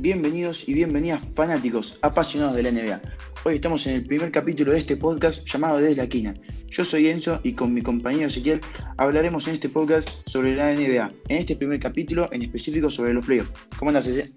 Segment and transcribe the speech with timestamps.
[0.00, 3.02] bienvenidos y bienvenidas fanáticos, apasionados de la NBA.
[3.44, 6.34] Hoy estamos en el primer capítulo de este podcast llamado Desde la Quina.
[6.68, 8.62] Yo soy Enzo y con mi compañero Ezequiel
[8.96, 11.12] hablaremos en este podcast sobre la NBA.
[11.28, 13.52] En este primer capítulo, en específico sobre los playoffs.
[13.78, 14.32] ¿Cómo andas, Eze?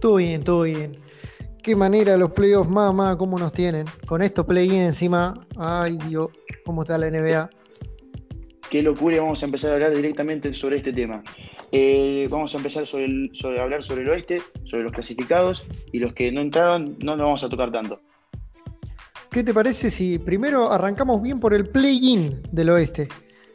[0.00, 0.96] Todo bien, todo bien.
[1.62, 3.86] Qué manera los playoffs, mamá, cómo nos tienen.
[4.06, 6.30] Con estos play-in encima, ay Dios,
[6.64, 7.50] cómo está la NBA.
[8.70, 11.22] Qué locura, vamos a empezar a hablar directamente sobre este tema.
[11.74, 16.30] Eh, vamos a empezar sobre, hablar sobre el oeste, sobre los clasificados y los que
[16.30, 17.98] no entraron no nos vamos a tocar tanto.
[19.30, 23.08] ¿Qué te parece si primero arrancamos bien por el play-in del oeste?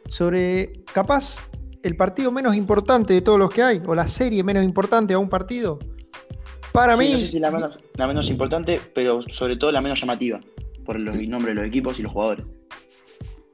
[0.08, 1.38] Sobre capaz
[1.84, 5.18] el partido menos importante de todos los que hay, o la serie menos importante a
[5.20, 5.78] un partido.
[6.72, 7.12] Para mí.
[7.12, 10.40] No sé si la menos, la menos importante, pero sobre todo la menos llamativa,
[10.84, 12.44] por el nombre de los equipos y los jugadores.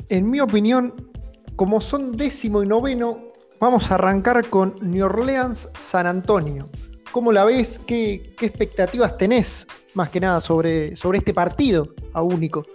[0.09, 1.11] En mi opinión,
[1.55, 6.69] como son décimo y noveno, Vamos a arrancar con New Orleans San Antonio.
[7.13, 7.79] ¿Cómo la ves?
[7.87, 12.67] ¿Qué, expectativas tenés más que nada sobre, sobre este partido a único?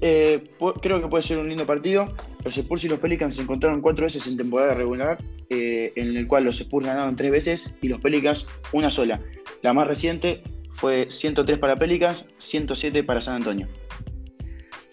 [0.00, 0.50] Eh,
[0.82, 2.12] creo que puede ser un lindo partido.
[2.44, 5.18] Los Spurs y los Pelicans se encontraron cuatro veces en temporada regular,
[5.50, 9.20] eh, en el cual los Spurs ganaron tres veces y los Pelicans una sola.
[9.62, 13.68] La más reciente fue 103 para Pelicans, 107 para San Antonio.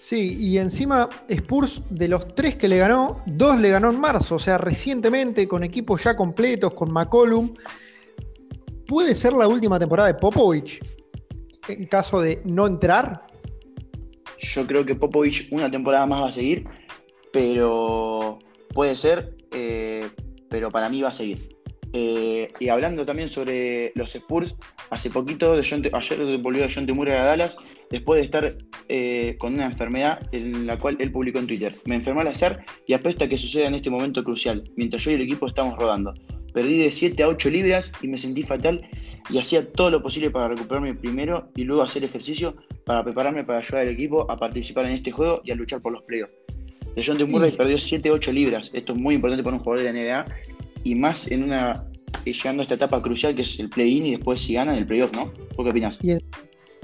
[0.07, 4.35] Sí, y encima Spurs de los tres que le ganó, dos le ganó en marzo,
[4.35, 7.55] o sea, recientemente con equipos ya completos, con McCollum.
[8.85, 10.79] ¿Puede ser la última temporada de Popovich
[11.67, 13.25] en caso de no entrar?
[14.37, 16.67] Yo creo que Popovich una temporada más va a seguir,
[17.33, 18.37] pero
[18.75, 20.07] puede ser, eh,
[20.51, 21.57] pero para mí va a seguir.
[21.93, 24.55] Eh, y hablando también sobre los Spurs,
[24.91, 27.57] hace poquito, de ayer volvió John Temura a Dallas,
[27.95, 28.57] después de estar
[28.89, 31.73] eh, con una enfermedad en la cual él publicó en Twitter.
[31.85, 35.13] Me enfermé al hacer y apesta que suceda en este momento crucial, mientras yo y
[35.13, 36.13] el equipo estamos rodando.
[36.53, 38.85] Perdí de 7 a 8 libras y me sentí fatal
[39.29, 43.59] y hacía todo lo posible para recuperarme primero y luego hacer ejercicio para prepararme para
[43.59, 46.33] ayudar al equipo a participar en este juego y a luchar por los playoffs.
[46.95, 48.71] De John Murray perdió 7 8 libras.
[48.73, 50.35] Esto es muy importante para un jugador de la NBA
[50.83, 51.85] y más en una
[52.25, 55.13] llegando a esta etapa crucial que es el play-in y después si ganan el playoff,
[55.13, 55.31] ¿no?
[55.55, 55.99] ¿Vos qué opinas?
[56.03, 56.17] Y,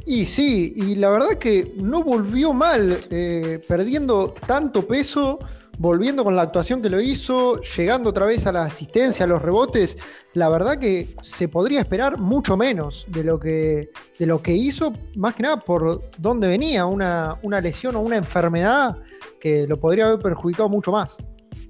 [0.05, 5.39] sí, y la verdad que no volvió mal, eh, perdiendo tanto peso,
[5.77, 9.41] volviendo con la actuación que lo hizo, llegando otra vez a la asistencia, a los
[9.41, 9.97] rebotes,
[10.33, 13.89] la verdad que se podría esperar mucho menos de lo que,
[14.19, 18.17] de lo que hizo, más que nada por dónde venía, una, una lesión o una
[18.17, 18.97] enfermedad
[19.39, 21.17] que lo podría haber perjudicado mucho más.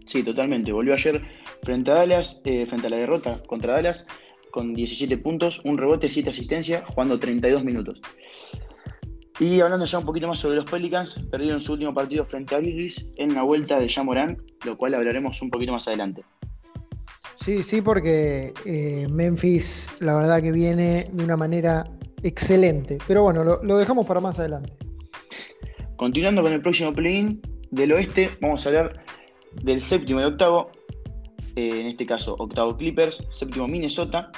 [0.06, 0.74] Sí, totalmente.
[0.74, 1.22] Volvió ayer
[1.63, 4.06] frente a Dallas, eh, frente a la derrota contra Dallas,
[4.51, 8.01] con 17 puntos, un rebote, 7 asistencias, jugando 32 minutos.
[9.39, 12.59] Y hablando ya un poquito más sobre los Pelicans, perdieron su último partido frente a
[12.59, 16.23] Grizzlies en la vuelta de Jamoran, lo cual hablaremos un poquito más adelante.
[17.38, 21.89] Sí, sí, porque eh, Memphis la verdad que viene de una manera
[22.22, 23.00] excelente.
[23.07, 24.73] Pero bueno, lo, lo dejamos para más adelante.
[25.95, 27.41] Continuando con el próximo play-in
[27.72, 29.03] del oeste, vamos a hablar
[29.63, 30.72] del séptimo y octavo,
[31.56, 34.31] eh, en este caso octavo Clippers, séptimo Minnesota,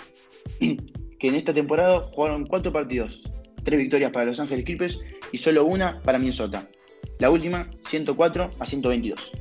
[0.60, 3.24] que en esta temporada jugaron cuatro partidos,
[3.64, 5.00] tres victorias para Los Ángeles Clippers
[5.32, 6.68] y solo una para Minnesota.
[7.20, 9.32] La última, 104 a 122.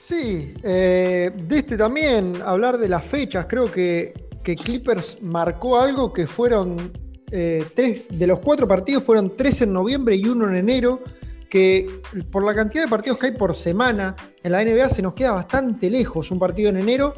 [0.00, 6.12] Sí, eh, de este también, hablar de las fechas, creo que, que Clippers marcó algo
[6.12, 6.92] que fueron
[7.30, 11.02] eh, tres, de los cuatro partidos fueron tres en noviembre y uno en enero
[11.48, 15.14] que por la cantidad de partidos que hay por semana en la NBA se nos
[15.14, 17.14] queda bastante lejos un partido en enero,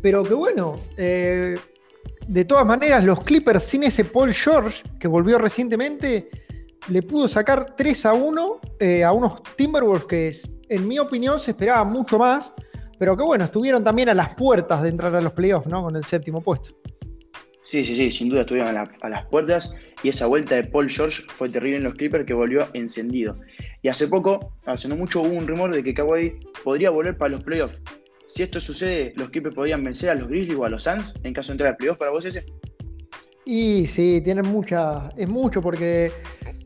[0.00, 1.56] pero que bueno, eh,
[2.26, 6.30] de todas maneras los Clippers sin ese Paul George que volvió recientemente,
[6.88, 10.36] le pudo sacar 3 a 1 eh, a unos Timberwolves que
[10.68, 12.52] en mi opinión se esperaba mucho más,
[12.98, 15.82] pero que bueno, estuvieron también a las puertas de entrar a los playoffs, ¿no?
[15.82, 16.74] Con el séptimo puesto.
[17.70, 19.72] Sí, sí, sí, sin duda estuvieron a, las puertas
[20.02, 23.36] y esa vuelta de Paul George fue terrible en los Clippers que volvió encendido.
[23.80, 26.32] Y hace poco, hace no mucho, hubo un rumor de que Kawhi
[26.64, 27.78] podría volver para los playoffs.
[28.26, 31.32] Si esto sucede, los Clippers podrían vencer a los Grizzlies o a los Suns en
[31.32, 32.44] caso de entrar a playoffs para vos ese.
[33.44, 36.10] Y sí, tienen mucha, es mucho porque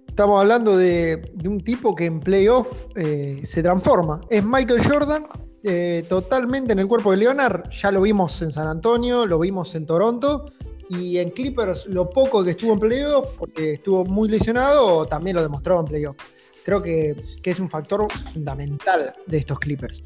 [0.09, 4.23] estamos hablando de, un tipo que en playoff eh, se transforma.
[4.31, 5.27] Es Michael Jordan,
[5.65, 7.69] eh, totalmente en el cuerpo de Leonard.
[7.69, 10.47] Ya lo vimos en San Antonio, lo vimos en Toronto
[10.91, 15.43] y en Clippers, lo poco que estuvo en playoff, porque estuvo muy lesionado, también lo
[15.43, 16.17] demostró en playoff.
[16.65, 20.03] Creo que, es un factor fundamental de estos Clippers.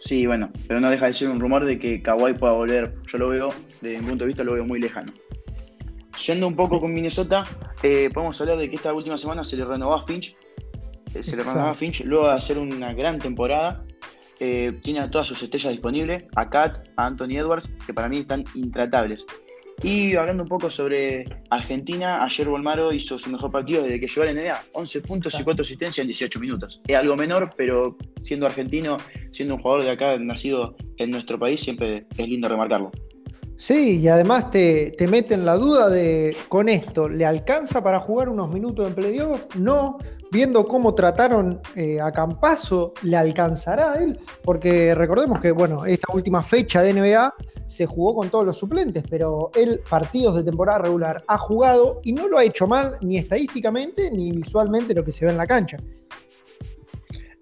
[0.00, 2.94] Sí, bueno, pero no deja de ser un rumor de que Kawhi pueda volver.
[3.06, 3.48] Yo lo veo,
[3.80, 5.12] desde mi punto de vista, lo veo muy lejano.
[6.26, 7.44] Yendo un poco con Minnesota,
[7.82, 10.36] eh, podemos hablar de que esta última semana se le renovó a Finch.
[11.14, 13.84] Eh, se le renovó a Finch luego de hacer una gran temporada.
[14.40, 18.18] Eh, tiene a todas sus estrellas disponibles, a Kat, a Anthony Edwards, que para mí
[18.18, 19.26] están intratables.
[19.82, 24.22] Y hablando un poco sobre Argentina, ayer Volmaro hizo su mejor partido desde que llegó
[24.22, 26.80] a la NBA, 11 puntos y 4 asistencias en 18 minutos.
[26.86, 28.96] Es algo menor, pero siendo argentino,
[29.30, 32.90] siendo un jugador de acá, nacido en nuestro país, siempre es lindo remarcarlo.
[33.58, 38.28] Sí, y además te, te meten la duda de, con esto, ¿le alcanza para jugar
[38.28, 39.52] unos minutos en playoff?
[39.56, 39.98] No,
[40.30, 44.16] viendo cómo trataron eh, a Campazo, ¿le alcanzará a él?
[44.44, 47.34] Porque recordemos que, bueno, esta última fecha de NBA
[47.66, 52.12] se jugó con todos los suplentes, pero él partidos de temporada regular ha jugado y
[52.12, 55.48] no lo ha hecho mal ni estadísticamente ni visualmente lo que se ve en la
[55.48, 55.78] cancha.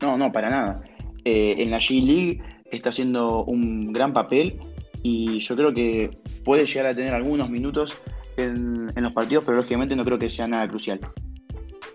[0.01, 0.81] No, no, para nada.
[1.27, 2.41] Eh, en la G-League
[2.71, 4.59] está haciendo un gran papel
[5.09, 6.11] y yo creo que
[6.45, 7.97] puede llegar a tener algunos minutos
[8.37, 10.99] en, los partidos, pero lógicamente no creo que sea nada crucial.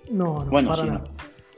[0.10, 0.74] No, no, bueno,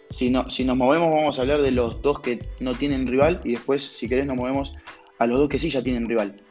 [0.10, 3.40] si, no, si, nos movemos vamos a hablar de los dos que no tienen rival
[3.44, 4.74] y después, si querés, nos movemos
[5.20, 6.42] a los dos que sí ya tienen rival.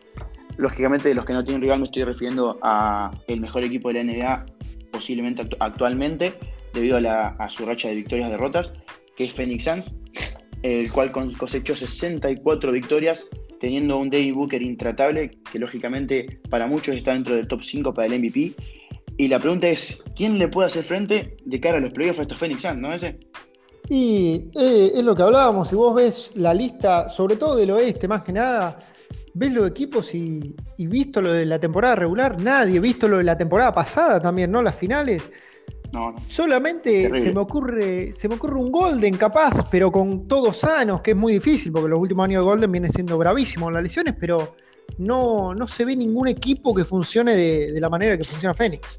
[0.56, 4.04] Lógicamente, de los que no tienen rival me estoy refiriendo a el mejor equipo de
[4.04, 4.46] la NBA
[4.92, 6.34] posiblemente actualmente,
[6.74, 8.72] debido a, a su racha de victorias-derrotas,
[9.16, 9.92] que es Phoenix Suns,
[10.62, 13.26] el cual cosechó 64 victorias
[13.62, 18.08] teniendo un David Booker intratable, que lógicamente para muchos está dentro del top 5 para
[18.08, 18.54] el MVP.
[19.16, 22.22] Y la pregunta es, ¿quién le puede hacer frente de cara a los playoffs a
[22.22, 23.20] estos Phoenix Suns, no ese?
[23.88, 28.08] Y eh, es lo que hablábamos, si vos ves la lista, sobre todo del oeste,
[28.08, 28.80] más que nada,
[29.32, 33.24] ves los equipos y, y visto lo de la temporada regular, nadie, visto lo de
[33.24, 34.60] la temporada pasada también, ¿no?
[34.60, 35.30] Las finales,
[36.28, 41.10] Solamente se me, ocurre, se me ocurre un Golden capaz, pero con todos sanos, que
[41.10, 44.56] es muy difícil, porque los últimos años de Golden viene siendo bravísimo las lesiones, pero
[44.98, 48.96] no, no se ve ningún equipo que funcione de, la manera que funciona Fénix.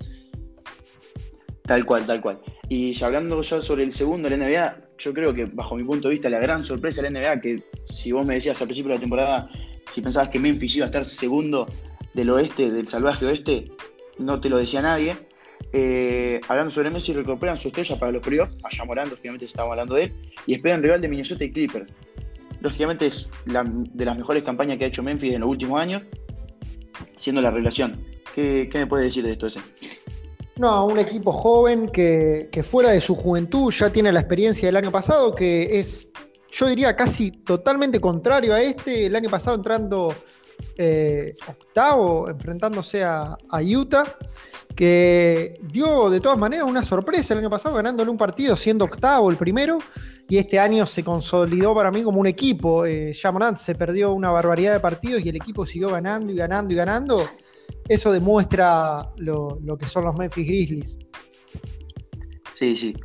[1.63, 2.39] Tal cual, tal cual.
[2.69, 6.09] Y hablando ya sobre el segundo de la NBA, yo creo que bajo mi punto
[6.09, 8.89] de vista la gran sorpresa de la NBA, que si vos me decías al principio
[8.89, 9.49] de la temporada,
[9.89, 11.67] si pensabas que Memphis iba a estar segundo
[12.13, 13.71] del oeste, del salvaje oeste,
[14.19, 15.15] no te lo decía nadie.
[15.75, 18.53] Eh, hablando sobre Messi, recuperan su estrella para los playoffs.
[18.63, 20.13] Allá Morando, lógicamente estamos hablando de él.
[20.45, 21.91] Y esperan rival de Minnesota y Clippers.
[22.61, 26.03] Lógicamente es de las mejores campañas que ha hecho Memphis en los últimos años,
[27.15, 28.05] siendo la revelación.
[28.33, 29.59] ¿Qué, me puede decir de esto ese?
[30.55, 34.91] No, un equipo joven que, fuera de su juventud ya tiene la experiencia del año
[34.91, 36.11] pasado, que es,
[36.51, 39.07] yo diría, casi totalmente contrario a este.
[39.07, 40.15] El año pasado entrando
[40.77, 44.17] eh, octavo, enfrentándose a, Utah
[44.75, 49.29] que dio de todas maneras una sorpresa el año pasado, ganándole un partido, siendo octavo
[49.29, 49.77] el primero,
[50.27, 52.85] y este año se consolidó para mí como un equipo.
[52.85, 56.75] Eh, se perdió una barbaridad de partidos y el equipo siguió ganando y ganando y
[56.75, 57.19] ganando.
[57.87, 60.97] Eso demuestra lo, que son los Memphis Grizzlies.
[62.55, 62.95] Sí, sí.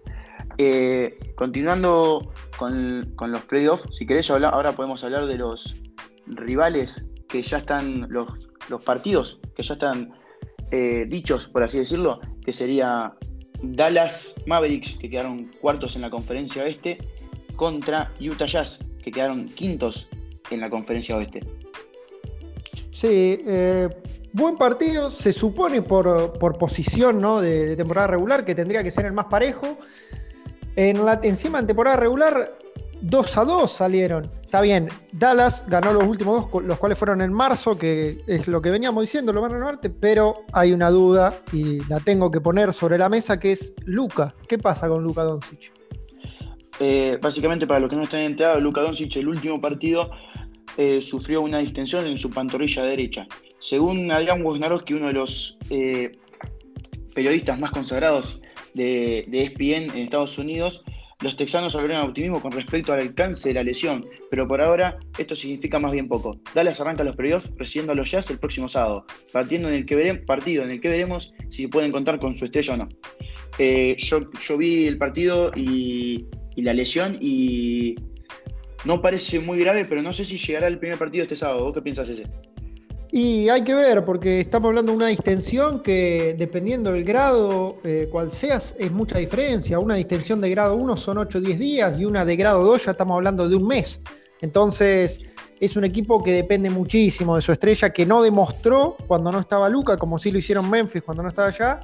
[0.56, 5.76] Eh, continuando con, los playoffs, si querés ahora podemos hablar de los
[6.26, 10.12] rivales que ya están, los, los partidos que ya están
[10.70, 13.14] eh, dichos, por así decirlo, que sería
[13.62, 16.98] Dallas Mavericks, que quedaron cuartos en la conferencia oeste,
[17.56, 20.08] contra Utah Jazz, que quedaron quintos
[20.50, 21.40] en la conferencia oeste.
[22.92, 23.88] Sí, eh,
[24.32, 27.40] buen partido, se supone por, posición ¿no?
[27.40, 29.78] de, temporada regular, que tendría que ser el más parejo.
[30.76, 32.58] En la, encima en temporada regular
[33.02, 34.30] 2 a 2 salieron.
[34.44, 38.62] Está bien, Dallas ganó los últimos dos, los cuales fueron en marzo, que es lo
[38.62, 42.40] que veníamos diciendo, lo van a renovarte, pero hay una duda y la tengo que
[42.40, 44.34] poner sobre la mesa, que es Luca.
[44.48, 45.70] ¿Qué pasa con Luca Doncic?
[46.81, 50.10] Eh, básicamente, para los que no están enterados, Luca Doncic, el último partido,
[50.78, 53.26] eh, sufrió una distensión en su pantorrilla derecha.
[53.58, 56.12] Según Adrián Wojnarowski, uno de los eh,
[57.14, 58.40] periodistas más consagrados
[58.74, 60.82] de, de ESPN en Estados Unidos,
[61.20, 65.34] los texanos abrieron optimismo con respecto al alcance de la lesión, pero por ahora esto
[65.34, 66.39] significa más bien poco.
[66.55, 70.15] Dallas arranca los playoffs recibiendo a los Jazz el próximo sábado, partiendo en el que
[70.27, 72.89] partido en el que veremos si pueden contar con su estrella o no.
[73.58, 77.96] Eh, yo, vi el partido y, la lesión y
[78.84, 81.65] no parece muy grave, pero no sé si llegará el primer partido este sábado.
[81.65, 82.25] ¿Vos qué piensas ese?
[83.10, 88.06] Y hay que ver, porque estamos hablando de una distensión que dependiendo del grado, eh,
[88.10, 89.79] cual seas, es mucha diferencia.
[89.79, 92.84] Una distensión de grado 1 son 8 o 10 días y una de grado 2
[92.84, 94.03] ya estamos hablando de un mes.
[94.43, 95.20] Entonces
[95.58, 99.69] es un equipo que depende muchísimo de su estrella, que no demostró cuando no estaba
[99.69, 101.81] Luca, como sí lo hicieron Memphis cuando no estaba allá.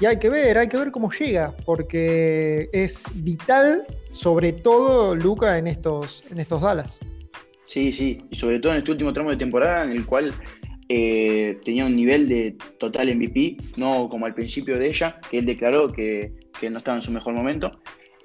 [0.00, 5.56] Y hay que ver, hay que ver cómo llega, porque es vital, sobre todo Luca
[5.56, 7.00] en estos, en estos Dallas.
[7.68, 10.32] Sí, sí, y sobre todo en este último tramo de temporada en el cual
[10.88, 15.44] eh, tenía un nivel de total MVP, no como al principio de ella, que él
[15.44, 16.32] declaró que,
[16.70, 17.78] no estaba en su mejor momento.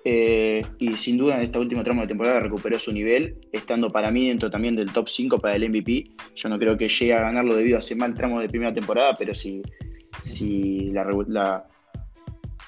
[0.05, 4.11] eh, y sin duda en esta última tramo de temporada recuperó su nivel, estando para
[4.11, 6.05] mí dentro también del top 5 para el MVP.
[6.35, 9.15] Yo no creo que llegue a ganarlo debido a ese mal tramo de primera temporada,
[9.17, 9.61] pero si,
[10.21, 11.05] si la,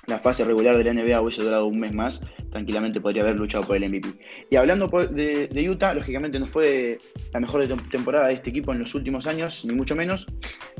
[0.08, 2.22] la, fase regular de la NBA hubiese durado un mes más,
[2.56, 4.08] tranquilamente podría haber luchado por el MVP.
[4.50, 7.00] Y hablando de, Utah, lógicamente no fue
[7.34, 10.26] la mejor temporada de este equipo en los últimos años, ni mucho menos,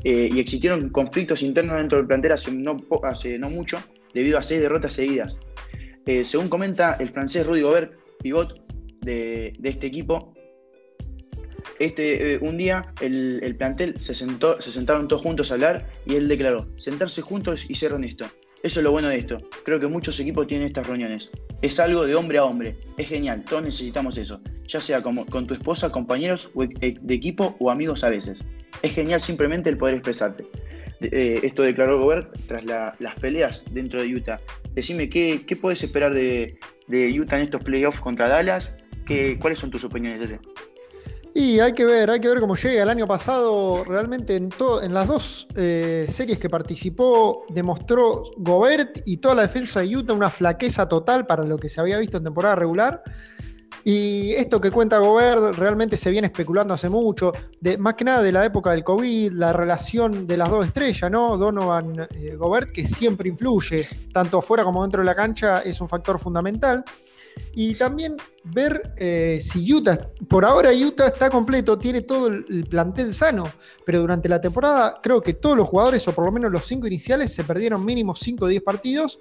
[0.02, 2.78] eh, y existieron conflictos internos dentro del plantel hace no,
[3.50, 3.78] mucho,
[4.14, 5.38] debido a seis derrotas seguidas.
[6.06, 7.92] Eh, según comenta el francés Rudy Gobert,
[8.22, 8.58] pivot
[9.02, 10.32] de, este equipo,
[11.78, 16.14] este, eh, un día el, plantel se, sentó, se sentaron todos juntos a hablar y
[16.14, 18.24] él declaró, sentarse juntos y ser honesto.
[18.66, 19.38] Eso es lo bueno de esto.
[19.64, 21.30] Creo que muchos equipos tienen estas reuniones.
[21.62, 22.76] Es algo de hombre a hombre.
[22.96, 23.44] Es genial.
[23.48, 24.40] Todos necesitamos eso.
[24.66, 28.42] Ya sea como, con tu esposa, compañeros e, de equipo o amigos a veces.
[28.82, 30.46] Es genial simplemente el poder expresarte.
[31.00, 34.40] Eh, esto declaró Gobert tras las peleas dentro de Utah.
[34.74, 36.58] Decime, ¿qué, puedes esperar de,
[36.88, 38.74] Utah en estos playoffs contra Dallas?
[39.06, 40.40] ¿Qué, ¿Cuáles son tus opiniones, ese?
[41.38, 42.82] Y hay que ver, hay que ver cómo llega.
[42.82, 44.48] El año pasado, realmente en,
[44.82, 50.14] en las dos eh, series que participó, demostró Gobert y toda la defensa de Utah
[50.14, 53.02] una flaqueza total para lo que se había visto en temporada regular.
[53.84, 57.34] Y esto que cuenta Gobert realmente se viene especulando hace mucho,
[57.80, 61.36] más que nada de la época del COVID, la relación de las dos estrellas, ¿no?
[61.36, 65.88] Donovan eh, Gobert, que siempre influye, tanto afuera como dentro de la cancha, es un
[65.90, 66.82] factor fundamental.
[67.54, 73.12] Y también ver eh, si Utah, por ahora Utah está completo, tiene todo el plantel
[73.14, 73.50] sano,
[73.84, 76.86] pero durante la temporada creo que todos los jugadores, o por lo menos los cinco
[76.86, 79.18] iniciales, se perdieron mínimo 5 o 10 partidos,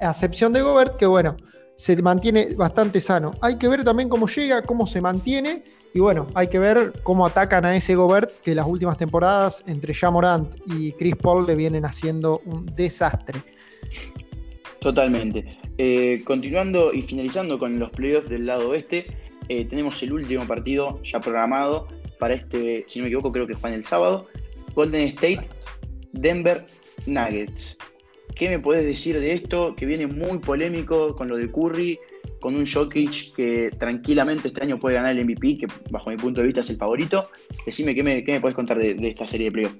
[0.00, 1.36] a excepción de Gobert, que bueno,
[1.76, 3.32] se mantiene bastante sano.
[3.40, 7.26] Hay que ver también cómo llega, cómo se mantiene y bueno, hay que ver cómo
[7.26, 11.84] atacan a ese Gobert que las últimas temporadas entre Jamorant y Chris Paul le vienen
[11.84, 13.42] haciendo un desastre.
[14.80, 15.63] Totalmente.
[15.78, 19.06] Eh, continuando y finalizando con los playoffs del lado oeste,
[19.48, 21.88] eh, tenemos el último partido ya programado
[22.18, 24.26] para este, si no me equivoco, creo que juegan el sábado.
[24.74, 25.46] Golden State,
[26.12, 26.64] Denver
[27.06, 27.76] Nuggets.
[28.34, 29.76] ¿Qué me puedes decir de esto?
[29.76, 31.98] Que viene muy polémico con lo de Curry,
[32.40, 36.40] con un Jokic que tranquilamente este año puede ganar el MVP, que bajo mi punto
[36.40, 37.28] de vista es el favorito.
[37.64, 39.78] Decime, ¿qué me, qué puedes contar de, esta serie de playoffs?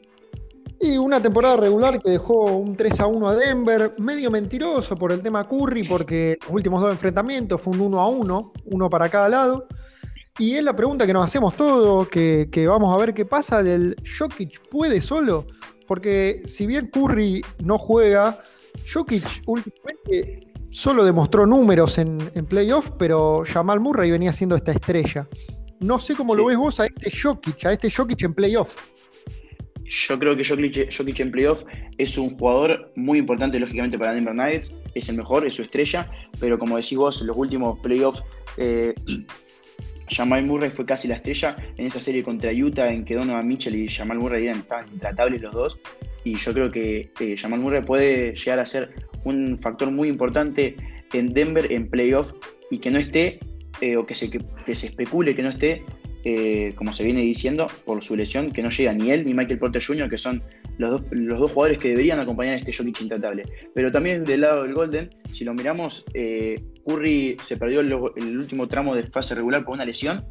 [0.81, 5.13] Y una temporada regular que dejó un 3 a 1 a Denver, medio mentiroso por
[5.13, 9.09] el tema Curry, porque los últimos dos enfrentamientos fue un 1 a 1, uno para
[9.09, 9.67] cada lado.
[10.39, 13.63] Y es la pregunta que nos hacemos todos, que, que vamos a ver qué pasa
[13.63, 15.47] del Jokic, ¿puede solo?
[15.87, 18.43] Porque si bien Curry no juega,
[18.93, 25.29] Jokic últimamente solo demostró números en, en playoff, pero Jamal Murray venía siendo esta estrella.
[25.79, 28.94] No sé cómo lo ves vos a este Jokic, a este Jokic en playoff.
[29.85, 31.65] Yo creo que Jokic, en playoff
[31.99, 34.77] es un jugador muy importante, lógicamente, para Denver Nuggets.
[34.95, 36.07] Es el mejor, es su estrella,
[36.41, 38.23] pero como decís vos, en los últimos playoffs
[38.57, 38.95] eh,
[40.09, 43.75] Jamal Murray fue casi la estrella en esa serie contra Utah en que Donovan Mitchell
[43.75, 45.79] y Jamal Murray eran, intratables los dos.
[46.25, 48.91] Y yo creo que Jamal Murray puede llegar a ser
[49.25, 50.77] un factor muy importante
[51.13, 52.33] en Denver en playoff
[52.71, 53.39] y que no esté,
[53.81, 55.83] eh, o que se, que se especule que no esté
[56.25, 59.59] eh, como se viene diciendo, por su lesión, que no llega ni él ni Michael
[59.59, 60.43] Porter Jr., que son
[60.79, 63.45] los dos, los dos jugadores que deberían acompañar a este Jokic intratable.
[63.75, 68.67] Pero también del lado del Golden, si lo miramos, eh, Curry se perdió el, último
[68.69, 70.25] tramo de fase regular por una lesión,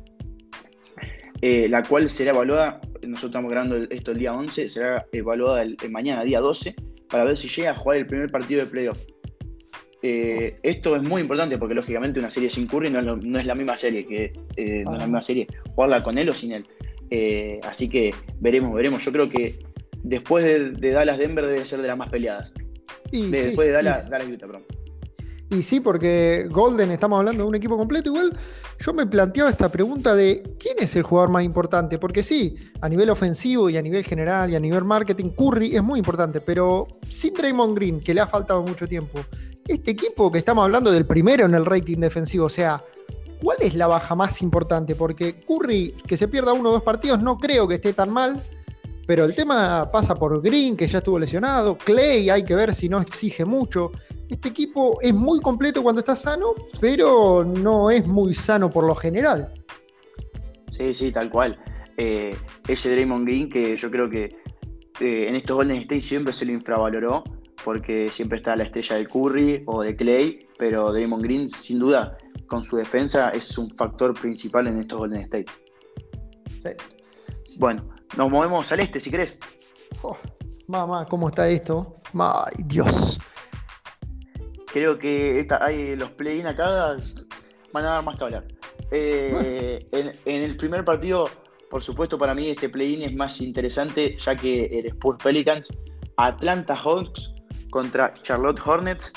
[1.41, 6.23] eh, la cual será evaluada, nosotros estamos grabando esto el día 11, será evaluada mañana,
[6.23, 6.75] día 12,
[7.07, 8.99] para ver si llega a jugar el primer partido de playoff.
[10.05, 12.99] Eh, esto es muy importante porque lógicamente una serie sin Curry no
[13.39, 16.33] es, la misma serie que eh, no es la misma serie jugarla con él o
[16.33, 16.67] sin él.
[17.09, 19.03] Eh, así que veremos, veremos.
[19.05, 19.57] Yo creo que
[20.03, 22.51] después de, Dallas Denver debe ser de las más peleadas.
[23.11, 24.63] Y después de Dallas, Dallas Utah, perdón.
[25.49, 28.09] Y sí, porque Golden, estamos hablando de un equipo completo.
[28.09, 28.35] Igual
[28.79, 31.97] yo me planteaba esta pregunta de quién es el jugador más importante.
[31.97, 35.83] Porque sí, a nivel ofensivo y a nivel general y a nivel marketing, Curry es
[35.83, 36.41] muy importante.
[36.41, 39.19] Pero sin Draymond Green, que le ha faltado mucho tiempo,
[39.67, 42.83] este equipo que estamos hablando del primero en el rating defensivo, o sea,
[43.41, 44.95] ¿cuál es la baja más importante?
[44.95, 48.41] Porque Curry, que se pierda uno o dos partidos, no creo que esté tan mal.
[49.05, 51.77] Pero el tema pasa por Green, que ya estuvo lesionado.
[51.77, 53.91] Clay, hay que ver si no exige mucho.
[54.29, 58.95] Este equipo es muy completo cuando está sano, pero no es muy sano por lo
[58.95, 59.51] general.
[60.71, 61.59] Sí, sí, tal cual.
[61.97, 62.35] Eh,
[62.67, 64.23] ese Draymond Green que yo creo que
[65.01, 67.23] eh, en estos Golden State siempre se lo infravaloró,
[67.63, 72.17] porque siempre está la estrella de Curry o de Clay, pero Draymond Green, sin duda,
[72.47, 75.45] con su defensa, es un factor principal en estos Golden State.
[76.47, 77.57] Sí.
[77.59, 79.37] Bueno, nos movemos al este, si querés.
[80.01, 80.17] Oh,
[80.67, 82.01] mamá, ¿cómo está esto?
[82.13, 83.19] Ay, Dios.
[84.71, 86.97] creo que hay, los play-in acá
[87.71, 88.45] van a dar más que hablar.
[88.91, 91.29] Eh, en, el primer partido,
[91.69, 95.69] por supuesto, para mí este play-in es más interesante, ya que el Spurs Pelicans,
[96.17, 97.33] Atlanta Hawks
[97.73, 99.11] contra Charlotte Hornets,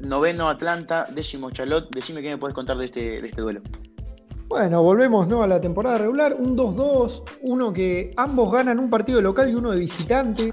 [0.00, 1.88] noveno Atlanta, décimo Charlotte.
[1.94, 3.62] Decime qué me puedes contar de este, de este duelo.
[4.48, 5.42] Bueno, volvemos ¿no?
[5.42, 6.36] a la temporada regular.
[6.38, 10.52] Un 2-2, uno que ambos ganan un partido local y uno de visitante.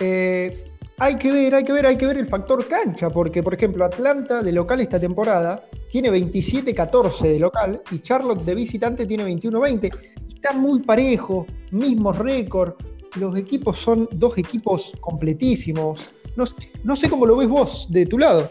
[0.00, 0.64] Eh,
[0.98, 3.84] hay que ver, hay que ver, hay que ver el factor cancha, porque por ejemplo
[3.84, 9.96] Atlanta de local esta temporada tiene 27-14 de local y Charlotte de visitante tiene 21-20.
[10.34, 12.74] Está muy parejo, mismo récord.
[13.14, 16.13] Los equipos son dos equipos completísimos.
[16.36, 16.44] No,
[16.82, 18.50] no sé cómo lo ves vos de tu lado.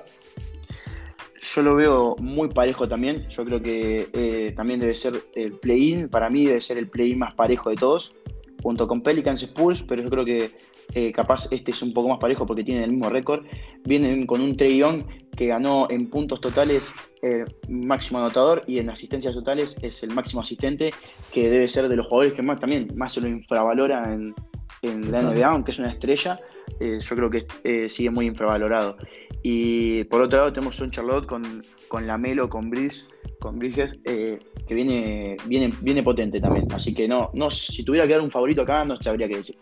[1.53, 3.27] Yo lo veo muy parejo también.
[3.29, 6.09] Yo creo que eh, también debe ser el play-in.
[6.09, 8.15] Para mí debe ser el play-in más parejo de todos,
[8.63, 10.51] junto con Pelicans Spurs, pero yo creo que
[10.95, 13.45] eh, capaz este es un poco más parejo porque tiene el mismo récord.
[13.83, 14.81] Vienen con un Trey
[15.35, 20.41] que ganó en puntos totales el máximo anotador y en asistencias totales es el máximo
[20.41, 20.91] asistente,
[21.31, 24.33] que debe ser de los jugadores que más también más se lo infravalora en,
[24.81, 26.39] en la NBA, aunque es una estrella.
[26.79, 28.97] Eh, yo creo que sigue muy infravalorado.
[29.45, 33.03] Y por otro lado tenemos un Charlotte con, con Lamelo, con Brice,
[33.39, 36.65] con Bridges, eh, que viene, viene, viene potente también.
[36.71, 39.57] Así que no, no, si tuviera que dar un favorito acá, no sabría qué decir.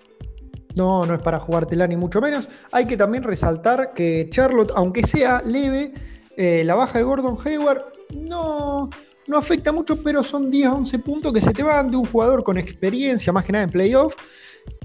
[0.76, 2.48] No, no es para jugártela ni mucho menos.
[2.72, 5.94] Hay que también resaltar que Charlotte, aunque sea leve,
[6.38, 7.82] eh, la baja de Gordon Hayward
[8.16, 8.88] no,
[9.28, 12.44] no afecta mucho, pero son 10 11 puntos que se te van de un jugador
[12.44, 14.16] con experiencia, más que nada en playoff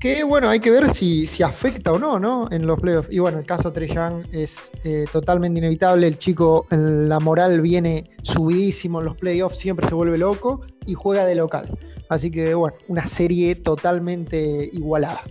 [0.00, 2.48] que bueno, hay que ver si, si afecta o no, ¿no?
[2.50, 3.08] En los playoffs.
[3.10, 6.06] Y bueno, el caso Trey Young es eh, totalmente inevitable.
[6.06, 11.24] El chico, la moral viene subidísimo en los playoffs, siempre se vuelve loco y juega
[11.24, 11.70] de local.
[12.08, 15.22] Así que bueno, una serie totalmente igualada.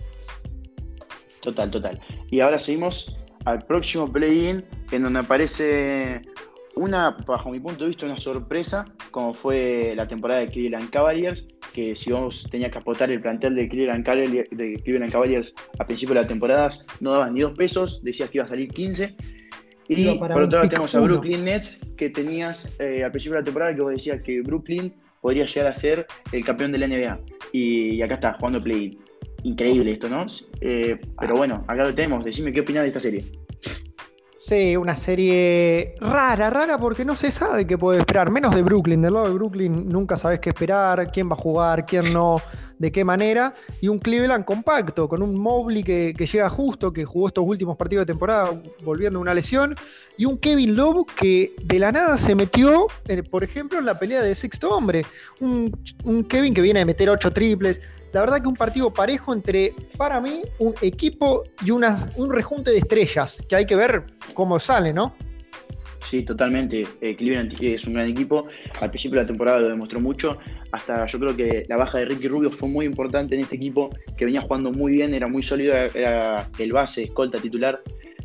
[1.42, 2.00] Total, total.
[2.30, 6.22] Y ahora seguimos al próximo play-in, en donde aparece
[6.74, 11.46] una, bajo mi punto de vista, una sorpresa, como fue la temporada de Cleveland Cavaliers,
[11.76, 15.86] que si vos tenías que aportar el plantel de Cleveland, Cavaliers, de Cleveland Cavaliers a
[15.86, 19.14] principio de la temporada, no daban ni dos pesos, decías que iba a salir 15.
[19.88, 23.44] Y por otro lado tenemos a Brooklyn Nets, que tenías eh, al principio de la
[23.44, 27.20] temporada que vos decías que Brooklyn podría llegar a ser el campeón de la NBA.
[27.52, 28.98] Y, acá está, jugando play.
[29.42, 30.26] Increíble esto, ¿no?
[30.62, 32.24] Eh, pero bueno, acá lo tenemos.
[32.24, 33.22] Decime qué opinás de esta serie.
[34.46, 39.02] Sí, una serie rara, rara porque no se sabe qué puede esperar, menos de Brooklyn.
[39.02, 42.40] Del lado de Brooklyn nunca sabes qué esperar, quién va a jugar, quién no,
[42.78, 43.54] de qué manera.
[43.80, 48.06] Y un Cleveland compacto, con un Mobley que, llega justo, que jugó estos últimos partidos
[48.06, 48.52] de temporada
[48.84, 49.74] volviendo una lesión.
[50.16, 53.98] Y un Kevin Love que de la nada se metió, eh, por ejemplo, en la
[53.98, 55.04] pelea de sexto hombre.
[55.40, 57.80] Un, un Kevin que viene a meter ocho triples,
[58.16, 62.70] la verdad que un partido parejo entre, para mí, un equipo y una, un rejunte
[62.70, 65.14] de estrellas, que hay que ver cómo sale, ¿no?
[66.00, 66.86] Sí, totalmente.
[67.02, 68.46] Eh, Cleveland es un gran equipo.
[68.80, 70.38] Al principio de la temporada lo demostró mucho.
[70.72, 73.90] Hasta yo creo que la baja de Ricky Rubio fue muy importante en este equipo,
[74.16, 77.82] que venía jugando muy bien, era muy sólido, era el base, escolta titular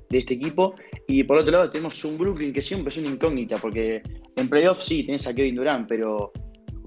[0.09, 0.75] de este equipo.
[1.05, 4.01] Y por otro lado tenemos un Brooklyn que siempre es una incógnita, porque
[4.37, 6.31] en playoffs sí, tenés a Kevin Durant, pero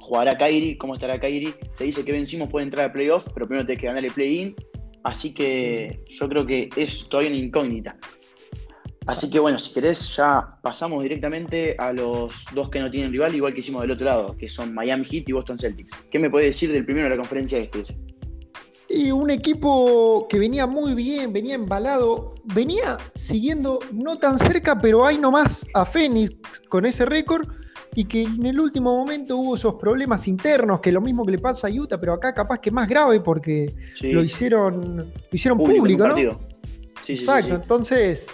[0.04, 1.54] jugará Kairi, cómo estará Kairi.
[1.72, 4.54] Se dice que vencimos puede entrar a playoff, pero primero tenés que ganar el play-in.
[5.02, 7.96] Así que yo creo que es todavía una incógnita.
[9.06, 13.34] Así que bueno, si querés ya pasamos directamente a los dos que no tienen rival,
[13.34, 15.92] igual que hicimos del otro lado, que son Miami Heat y Boston Celtics.
[16.10, 17.82] ¿Qué me puede decir del primero de la conferencia este?
[18.88, 25.04] Y un equipo que venía muy bien, venía embalado, venía siguiendo no tan cerca, pero
[25.04, 26.30] hay nomás a Phoenix
[26.68, 27.46] con ese récord
[27.94, 31.38] y que en el último momento hubo esos problemas internos, que lo mismo que le
[31.38, 36.08] pasa a Utah, pero acá capaz que más grave porque lo hicieron, lo hicieron público,
[36.08, 36.16] ¿no?
[37.06, 38.28] Exacto, entonces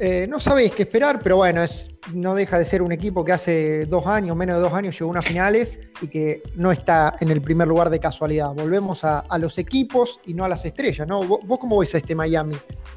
[0.00, 3.32] eh, no sabéis qué esperar, pero bueno, es, no deja de ser un equipo que
[3.32, 7.14] hace dos años, menos de dos años, llegó a unas finales y que no está
[7.20, 8.52] en el primer lugar de casualidad.
[8.54, 11.24] Volvemos a, los equipos y no a las estrellas, ¿no?
[11.24, 12.54] ¿Vos, ¿Vos, cómo ves a este Miami?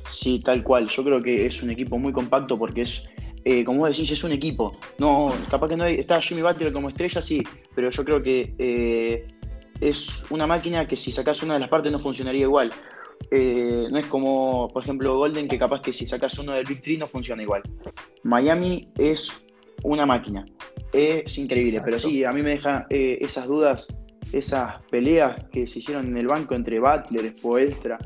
[0.10, 0.88] Sí, tal cual.
[0.88, 3.04] Yo creo que es un equipo muy compacto porque es
[3.46, 4.78] eh, como vos decís, es un equipo.
[4.98, 7.42] No, capaz que no hay, está Jimmy Butler como estrella, sí,
[7.74, 9.28] pero yo creo que eh,
[9.80, 12.72] es una máquina que si sacas una de las partes no funcionaría igual.
[13.32, 16.82] Eh, no es como, por ejemplo, Golden, que capaz que si sacas uno del Big
[16.82, 17.62] Tree no funciona igual.
[18.24, 19.32] Miami es
[19.84, 20.46] una máquina.
[20.92, 23.88] Es increíble, pero sí, a mí me deja esas dudas,
[24.34, 28.00] esas peleas que se hicieron en el banco entre Butler, Spoelstra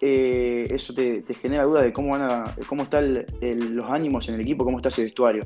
[0.00, 4.42] eh, eso te, genera duda de cómo van a, cómo están los ánimos en el
[4.42, 5.44] equipo, cómo está ese vestuario.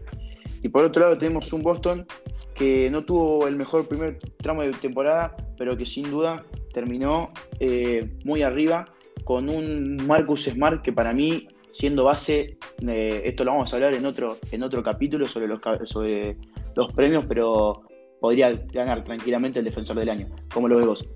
[0.62, 2.06] Y por otro lado tenemos un Boston
[2.54, 8.10] que no tuvo el mejor primer tramo de temporada, pero que sin duda terminó eh,
[8.24, 8.84] muy arriba
[9.24, 13.92] con un Marcus Smart que para mí, siendo base, Eh, esto lo vamos a hablar
[13.94, 16.36] en otro, en otro capítulo sobre los, sobre
[16.74, 17.82] los premios, pero
[18.20, 20.26] podría ganar tranquilamente el defensor del año.
[20.52, 21.08] ¿Cómo lo ves vos?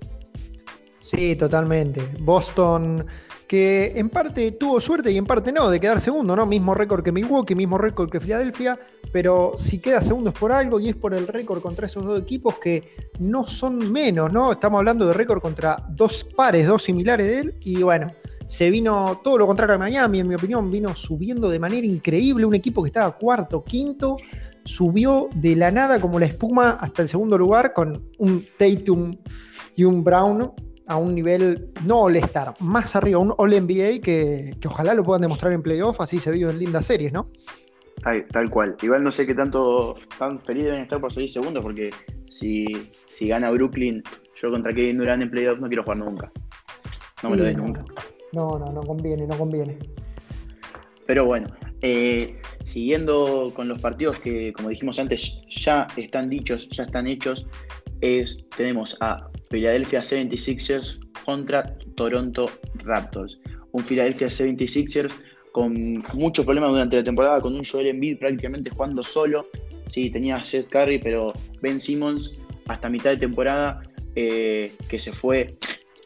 [0.99, 2.01] Sí, totalmente.
[2.19, 3.05] Boston,
[3.47, 6.45] que en parte tuvo suerte y en parte no, de quedar segundo, ¿no?
[6.45, 8.79] Mismo récord que Milwaukee, mismo récord que Filadelfia,
[9.11, 12.21] pero si queda segundo es por algo y es por el récord contra esos dos
[12.21, 14.51] equipos que no son menos, ¿no?
[14.51, 18.11] Estamos hablando de récord contra dos pares, dos similares de él, y bueno,
[18.47, 22.45] se vino todo lo contrario a Miami, en mi opinión, vino subiendo de manera increíble,
[22.45, 24.17] un equipo que estaba cuarto, quinto,
[24.65, 29.15] subió de la nada como la espuma hasta el segundo lugar con un Tatum
[29.75, 30.51] y un Brown
[30.87, 35.63] a un nivel no All-Star, más arriba, un All-NBA que, ojalá lo puedan demostrar en
[35.63, 37.29] playoff, así se vive en lindas series, ¿no?
[38.31, 38.75] Tal, cual.
[38.83, 41.89] Igual no sé qué tanto tan feliz deben estar por salir segundo, porque
[42.27, 42.65] si,
[43.07, 44.03] si gana Brooklyn,
[44.35, 46.31] yo contra Kevin Durant en playoff no quiero jugar nunca.
[47.23, 47.83] No me lo des nunca.
[48.33, 49.79] No, no, no conviene, no conviene.
[51.07, 51.47] Pero bueno,
[51.81, 57.47] eh, siguiendo con los partidos que, como dijimos antes, ya están dichos, ya están hechos,
[58.01, 62.45] es, tenemos a Philadelphia 76ers contra Toronto
[62.83, 63.39] Raptors.
[63.71, 65.11] Un Philadelphia 76ers
[65.51, 69.47] con muchos problemas durante la temporada, con un Joel Embiid prácticamente jugando solo.
[69.89, 72.33] Sí, tenía Seth Curry, pero Ben Simmons
[72.67, 73.81] hasta mitad de temporada,
[74.15, 75.55] eh, que se fue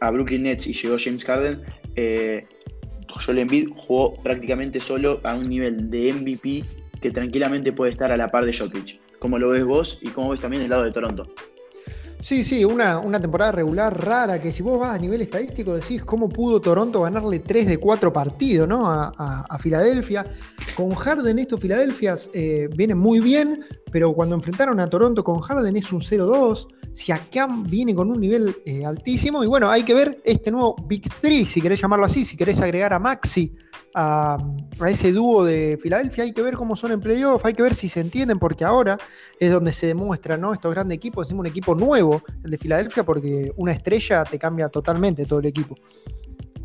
[0.01, 1.61] a Brooklyn Nets y llegó James Harden,
[1.95, 2.45] eh,
[3.09, 6.63] Joel Embiid jugó prácticamente solo a un nivel de MVP
[7.01, 8.99] que tranquilamente puede estar a la par de Jokic.
[9.19, 11.33] ¿Cómo lo ves vos y cómo ves también el lado de Toronto?
[12.21, 16.03] Sí, sí, una, una, temporada regular rara que si vos vas a nivel estadístico decís
[16.03, 18.85] cómo pudo Toronto ganarle 3 de 4 partidos ¿no?
[18.85, 20.25] a, Filadelfia.
[20.75, 25.77] Con Harden estos Filadelfias eh, vienen muy bien, pero cuando enfrentaron a Toronto con Harden
[25.77, 26.67] es un 0-2.
[26.91, 31.03] Siakam viene con un nivel eh, altísimo y bueno, hay que ver este nuevo Big
[31.21, 33.55] 3, si querés llamarlo así, si querés agregar a Maxi
[33.95, 34.37] a,
[34.87, 36.23] ese dúo de Filadelfia.
[36.23, 38.97] Hay que ver cómo son en playoff, hay que ver si se entienden, porque ahora
[39.39, 40.53] es donde se demuestra ¿no?
[40.53, 41.27] estos grandes equipos.
[41.27, 45.47] Decimos un equipo nuevo, el de Filadelfia, porque una estrella te cambia totalmente todo el
[45.47, 45.75] equipo.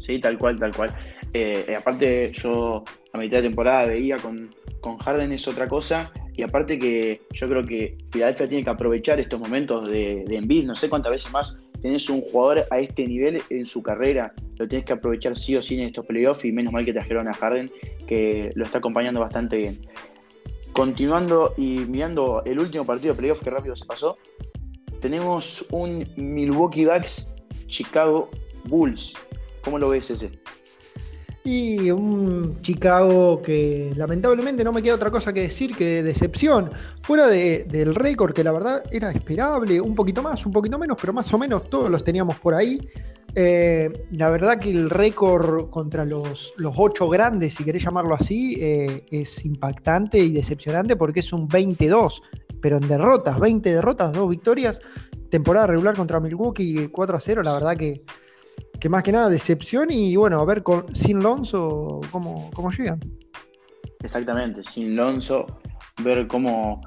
[0.01, 0.95] Sí, tal cual, tal cual.
[1.33, 6.13] Eh, eh, aparte, yo a mitad de temporada veía con, con Harden es otra cosa.
[6.37, 10.63] Y aparte que yo creo que Filadelfia tiene que aprovechar estos momentos de, de.
[10.65, 14.69] No sé cuántas veces más tenés un jugador a este nivel en su carrera, lo
[14.69, 17.33] tienes que aprovechar sí o sí en estos playoffs y menos mal que trajeron a
[17.33, 17.71] Harden,
[18.07, 19.81] que lo está acompañando bastante bien.
[20.73, 24.19] Continuando y mirando el último partido de playoff que rápido se pasó,
[25.01, 27.33] tenemos un Milwaukee Bucks
[27.67, 28.31] Chicago
[28.65, 29.15] Bulls.
[29.63, 30.31] ¿Cómo lo ves ese?
[31.45, 36.71] Y un Chicago que lamentablemente no me queda otra cosa que decir que decepción.
[37.03, 41.13] Fuera del récord, que la verdad era esperable, un poquito más, un poquito menos, pero
[41.13, 42.81] más o menos todos los teníamos por ahí.
[43.37, 48.57] Eh, la verdad que el récord contra los, los, ocho grandes, si querés llamarlo así,
[48.61, 52.23] eh, es impactante y decepcionante porque es un 22,
[52.61, 54.81] pero en derrotas, 20 derrotas, dos victorias.
[55.31, 58.01] Temporada regular contra Milwaukee 4 a 0, la verdad que
[58.81, 63.01] que más que nada decepción y bueno, a ver con, sin Lonzo cómo, cómo llegan.
[64.03, 65.47] Exactamente, sin Lonzo,
[66.03, 66.81] ver cómo,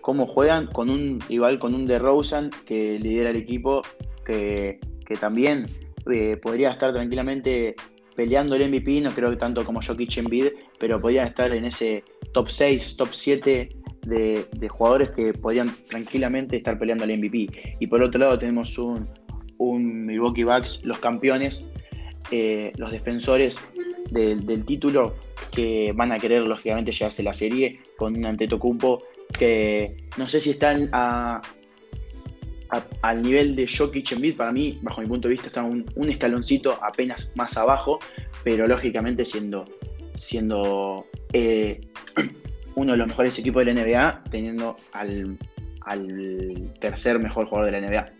[0.00, 3.82] cómo juegan con un igual con un DeRozan que lidera el equipo,
[4.24, 4.80] que,
[5.20, 5.66] también
[6.12, 7.74] eh, podría estar tranquilamente
[8.16, 10.46] peleando el MVP, no creo que tanto como Jokic Embiid,
[10.78, 13.68] pero podría estar en ese top 6, top 7
[14.06, 17.76] de, de, jugadores que podrían tranquilamente estar peleando el MVP.
[17.80, 19.08] Y por otro lado tenemos un,
[19.58, 21.66] un Milwaukee Bucks, los campeones,
[22.30, 23.58] eh, los defensores
[24.10, 25.16] del título,
[25.50, 29.02] que van a querer lógicamente llevarse la serie con un Antetokounmpo
[29.36, 31.40] que no sé si están a,
[33.02, 36.78] al nivel de Jokic Embiid, para mí, bajo mi punto de vista, está un, escaloncito
[36.82, 37.98] apenas más abajo,
[38.42, 39.64] pero lógicamente siendo,
[40.16, 41.80] siendo eh,
[42.74, 45.38] uno de los mejores equipos de la NBA, teniendo al,
[45.82, 48.12] al tercer mejor jugador de la NBA.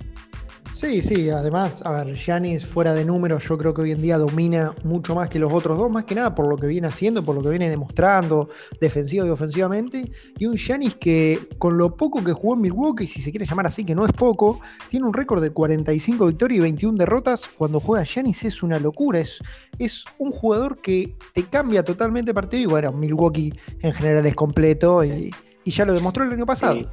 [0.75, 4.19] Sí, sí, además, a ver, Giannis fuera de números yo creo que hoy en día
[4.19, 7.25] domina mucho más que los otros dos, más que nada por lo que viene haciendo,
[7.25, 8.49] por lo que viene demostrando,
[8.81, 13.21] defensivo y ofensivamente, y un Giannis que con lo poco que jugó en Milwaukee, si
[13.21, 16.63] se quiere llamar así, que no es poco, tiene un récord de 45 victorias y
[16.63, 19.39] 21 derrotas, cuando juega Giannis es una locura, es,
[19.79, 25.05] es un jugador que te cambia totalmente partido, y bueno, Milwaukee en general es completo
[25.05, 25.31] y,
[25.65, 26.91] ya lo demostró el año pasado.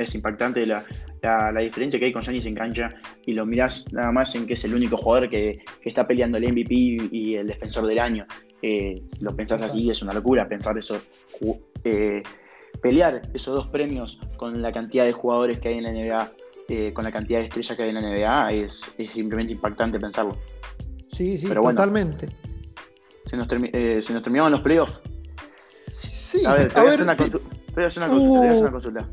[0.00, 0.84] Es impactante la,
[1.22, 2.94] la, diferencia que hay con Giannis en cancha
[3.26, 6.50] y lo mirás nada más en que es el único jugador que, está peleando el
[6.50, 6.74] MVP
[7.12, 8.26] y el defensor del año.
[8.62, 11.00] Eh, lo pensás así, es una locura pensar eso.
[11.84, 12.22] Eh,
[12.82, 16.28] pelear esos dos premios con la cantidad de jugadores que hay en la NBA,
[16.68, 20.36] eh, con la cantidad de estrellas que hay en la NBA, es, simplemente impactante pensarlo.
[21.08, 22.28] Sí, sí, totalmente.
[23.26, 25.00] Se nos, se nos terminaban los playoffs.
[25.88, 27.48] Sí, a ver, te voy a, hacer una, consulta.
[27.50, 29.08] Te voy a hacer una consulta.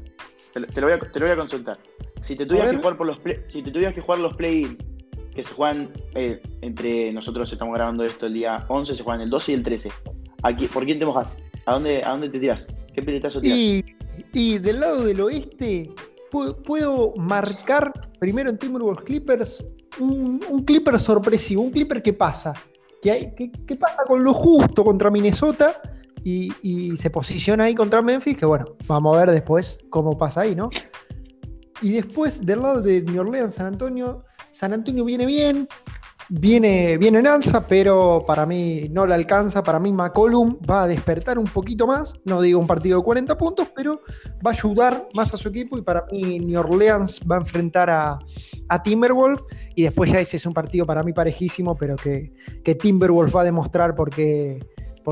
[0.53, 1.77] Te, lo voy a, te, lo voy a, consultar.
[2.21, 4.77] Si te tuvieras que jugar por los play, si te tuvieras que jugar los play
[5.35, 9.29] que se juegan eh, entre nosotros estamos grabando esto el día 11, se juegan el
[9.29, 9.91] 12 y el 13.
[10.43, 11.35] Aquí, ¿Por quién te mojas?
[11.65, 12.67] ¿A dónde, ¿A dónde te tiras?
[12.93, 13.57] ¿Qué peletazo tiras?
[13.57, 13.85] Y,
[14.33, 15.91] y del lado del oeste,
[16.31, 19.63] puedo, marcar primero en Timberwolves Clippers
[19.99, 22.53] un, un, Clipper sorpresivo, un Clipper que pasa,
[23.01, 25.81] que, hay, que, pasa con lo justo contra Minnesota
[26.23, 30.55] y, se posiciona ahí contra Memphis, que bueno, vamos a ver después cómo pasa ahí,
[30.55, 30.69] ¿no?
[31.81, 35.67] Y después del lado de New Orleans, San Antonio, San Antonio viene bien,
[36.29, 39.63] viene, viene en alza, pero para mí no le alcanza.
[39.63, 42.13] Para mí McCollum va a despertar un poquito más.
[42.25, 44.01] No digo un partido de 40 puntos, pero
[44.45, 45.77] va a ayudar más a su equipo.
[45.77, 48.19] Y para mí New Orleans va a enfrentar a,
[48.83, 49.41] Timberwolf.
[49.75, 53.41] Y después ya ese es un partido para mí parejísimo, pero que, que Timberwolf va
[53.41, 54.09] a demostrar por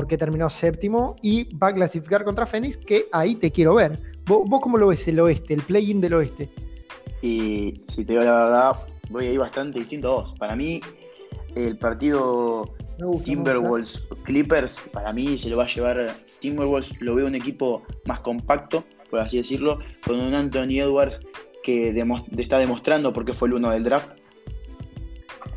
[0.06, 1.16] qué, terminó séptimo.
[1.22, 3.98] Y va a clasificar contra Phoenix, que ahí te quiero ver.
[4.26, 6.50] ¿Vos, vos cómo lo ves el oeste, el play-in del oeste?
[7.22, 8.72] Y si te digo la verdad,
[9.08, 10.34] voy a ir bastante distinto a vos.
[10.38, 10.80] Para mí,
[11.54, 12.74] el partido
[13.24, 18.20] Timberwolves Clippers, para mí se lo va a llevar Timberwolves, lo veo un equipo más
[18.20, 21.20] compacto, por así decirlo, con un Anthony Edwards
[21.62, 21.94] que
[22.38, 24.10] está demostrando por qué fue el uno del draft,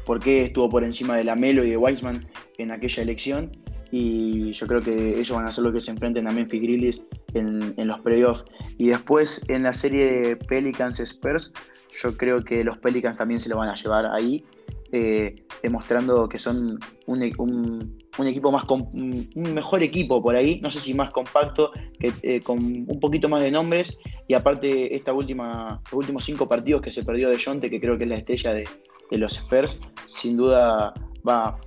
[0.06, 3.52] por qué estuvo por encima de la Melo y de Wiseman en aquella elección.
[3.92, 7.06] Y yo creo que ellos van a ser los que se enfrenten a Memphis Grizzlies
[7.34, 8.46] en, en los playoffs.
[8.78, 11.54] Y después en la serie de Pelicans Spurs,
[12.02, 14.44] yo creo que los Pelicans también se lo van a llevar ahí.
[14.92, 20.96] Eh, demostrando que son un, equipo más un mejor equipo por ahí, no sé si
[20.96, 23.96] más compacto, que, eh, con un poquito más de nombres
[24.28, 28.06] y aparte esta última, últimos cinco partidos que se perdió de Jonte, que creo que
[28.06, 28.68] es la estrella de,
[29.12, 30.92] los Spurs, sin duda
[31.28, 31.60] va,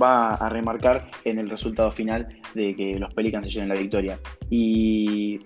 [0.00, 4.18] va a remarcar en el resultado final de que los Pelicans se lleven la victoria.
[4.48, 5.40] Y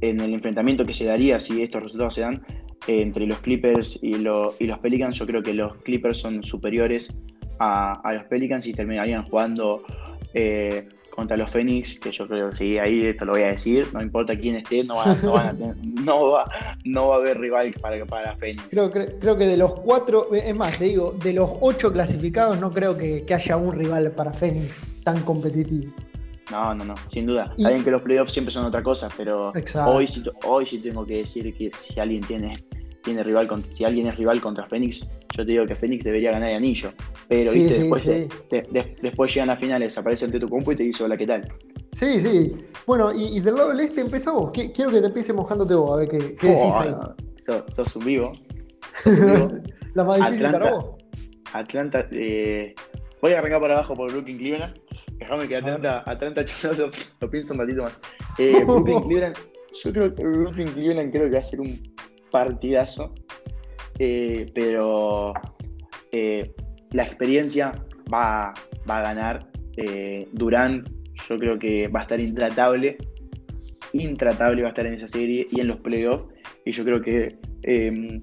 [0.00, 2.42] en el enfrentamiento que se daría si estos resultados se dan,
[2.86, 7.14] entre los Clippers y, los Pelicans, yo creo que los Clippers son superiores
[7.58, 9.82] a, los Pelicans y terminarían jugando
[10.34, 10.88] eh,
[11.20, 14.00] contra los Phoenix, que yo creo que sí, ahí esto lo voy a decir, no
[14.00, 18.68] importa quién esté, no, va, a haber rival para, para Phoenix.
[18.70, 22.70] Creo, creo, que de los cuatro, es más, te digo, de los ocho clasificados no
[22.70, 25.92] creo que, haya un rival para Phoenix tan competitivo.
[26.50, 27.52] No, no, no, sin duda.
[27.58, 29.52] Saben que los playoffs siempre son otra cosa, pero
[29.86, 32.64] hoy sí, hoy sí tengo que decir que si alguien tiene
[33.02, 35.06] tiene rival si alguien es rival contra Fénix,
[35.36, 36.92] yo te digo que Fénix debería ganar el anillo.
[37.28, 37.80] Pero ¿viste?
[37.80, 38.10] después,
[39.02, 41.52] después llegan a finales, aparece ante tu compu y te dice hola, ¿qué tal?
[41.92, 42.52] Sí, sí.
[42.86, 44.50] Bueno, y, del lado del este empezamos.
[44.52, 46.94] quiero que te empieces mojándote vos, a ver qué, decís ahí.
[47.74, 48.32] sos, un vivo.
[49.94, 50.84] La más difícil Atlanta, para vos.
[51.52, 52.74] Atlanta, eh,
[53.20, 54.74] voy a arrancar para abajo por Brooklyn Cleveland.
[55.18, 56.44] Déjame que Atlanta, Atlanta
[56.78, 56.90] lo,
[57.20, 57.98] lo, pienso un ratito más.
[58.38, 59.36] Eh, Brooklyn Cleveland,
[59.82, 61.78] yo creo que Brooklyn Cleveland creo que va a ser un
[62.30, 63.12] partidazo,
[64.02, 65.34] eh, pero
[66.10, 66.54] eh,
[66.92, 67.72] la experiencia
[68.12, 69.46] va, a ganar.
[69.76, 70.84] Eh, Durán,
[71.28, 72.96] yo creo que va a estar intratable,
[73.92, 76.32] intratable va a estar en esa serie y en los playoffs.
[76.64, 78.22] Y yo creo que, em,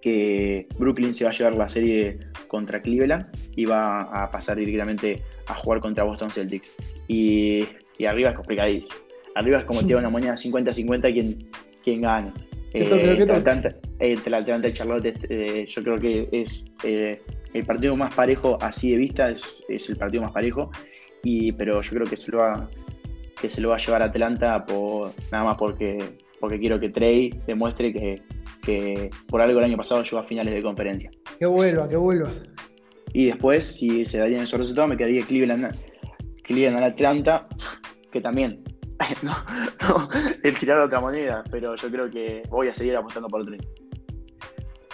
[0.00, 5.22] que Brooklyn se va a llevar la serie contra Cleveland y va a pasar directamente
[5.46, 6.74] a jugar contra Boston Celtics.
[7.06, 7.64] Y,
[8.06, 8.96] arriba es complicadísimo.
[9.34, 11.50] Arriba es como tiene una moneda 50-50 quien,
[11.84, 12.32] quien gane.
[12.74, 12.82] Eh,
[14.00, 18.58] entre la Atlanta y Charlotte, eh, yo creo que es eh, el partido más parejo,
[18.60, 20.72] así de vista, es, el partido más parejo.
[21.22, 22.68] Y, pero yo creo que se lo va,
[23.40, 25.98] que se lo va a llevar a Atlanta por, nada más porque,
[26.40, 28.20] porque quiero que Trey demuestre que,
[28.60, 31.12] que por algo el año pasado llegó a finales de conferencia.
[31.38, 32.28] Que vuelva, que vuelva.
[33.12, 35.72] Y después, si se darían esos resultados, me quedaría Cleveland,
[36.42, 37.46] Cleveland Atlanta,
[38.10, 38.63] que también
[39.22, 39.32] no,
[39.88, 40.08] no,
[40.42, 43.60] el tirar otra moneda, pero yo creo que voy a seguir apostando por el tren.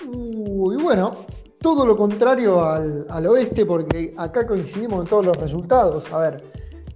[0.06, 1.26] Uy, bueno,
[1.60, 6.10] todo lo contrario al, oeste, porque acá coincidimos en todos los resultados.
[6.12, 6.44] A ver,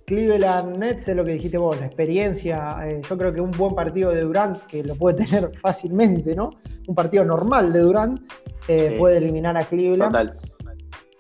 [0.07, 2.79] Cleveland Nets es lo que dijiste vos, la experiencia.
[2.87, 6.51] Eh, yo creo que un buen partido de Durant, que lo puede tener fácilmente, ¿no?
[6.87, 8.21] Un partido normal de Durant,
[8.69, 10.13] eh, puede eliminar a Cleveland.
[10.13, 10.54] Total.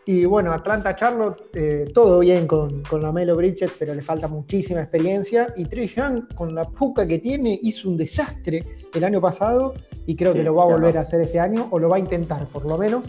[0.07, 4.29] Y bueno, Atlanta Charlotte, eh, todo bien con, con la Melo Bridget, pero le falta
[4.29, 5.53] muchísima experiencia.
[5.57, 8.62] Y Trey Young, con la puca que tiene, hizo un desastre
[8.93, 9.73] el año pasado
[10.07, 11.99] y creo que lo va a volver a hacer este año, o lo va a
[11.99, 13.05] intentar por lo menos.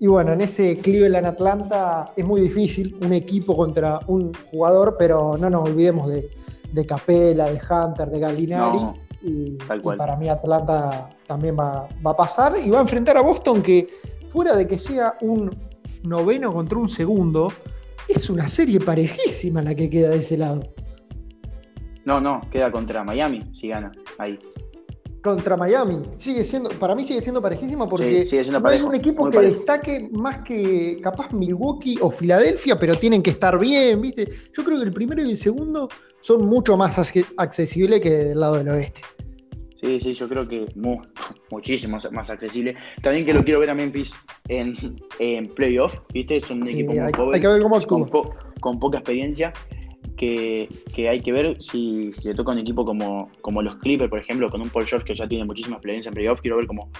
[0.00, 5.36] Y bueno, en ese Cleveland Atlanta es muy difícil un equipo contra un jugador, pero
[5.38, 6.28] no nos olvidemos de,
[6.72, 8.78] de Capela, de Hunter, de Gallinari.
[9.22, 9.56] y,
[9.96, 13.88] para mí Atlanta también va, va a pasar y va a enfrentar a Boston que
[14.28, 15.50] fuera de que sea un
[16.08, 17.52] noveno contra un segundo,
[18.08, 20.62] es una serie parejísima la que queda de ese lado.
[22.04, 24.38] No, no, queda contra Miami si gana ahí.
[25.22, 26.02] Contra Miami.
[26.18, 29.22] Sigue siendo, para mí sigue siendo parejísima porque Sí, sigue siendo no hay un equipo
[29.22, 29.56] muy que parejo.
[29.56, 34.30] destaque más que capaz Milwaukee o Filadelfia, pero tienen que estar bien, ¿viste?
[34.56, 35.88] Yo creo que el primero y el segundo
[36.20, 36.96] son mucho más
[37.36, 39.00] accesibles que del lado del oeste.
[39.86, 41.00] Sí, sí, yo creo que mu-
[41.50, 42.74] muchísimo más accesible.
[43.02, 44.12] También que lo quiero ver a Memphis
[44.48, 44.76] en,
[45.20, 46.38] en playoff, ¿viste?
[46.38, 49.52] Es un equipo muy hay, joven, hay que ver cómo con, po- con poca experiencia,
[50.16, 54.10] que, que hay que ver si, si le toca un equipo como, como los Clippers,
[54.10, 56.40] por ejemplo, con un Paul George que ya tiene muchísima experiencia en playoff.
[56.40, 56.90] Quiero ver cómo,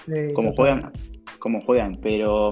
[0.55, 0.91] juegan,
[1.39, 2.51] cómo juegan, pero,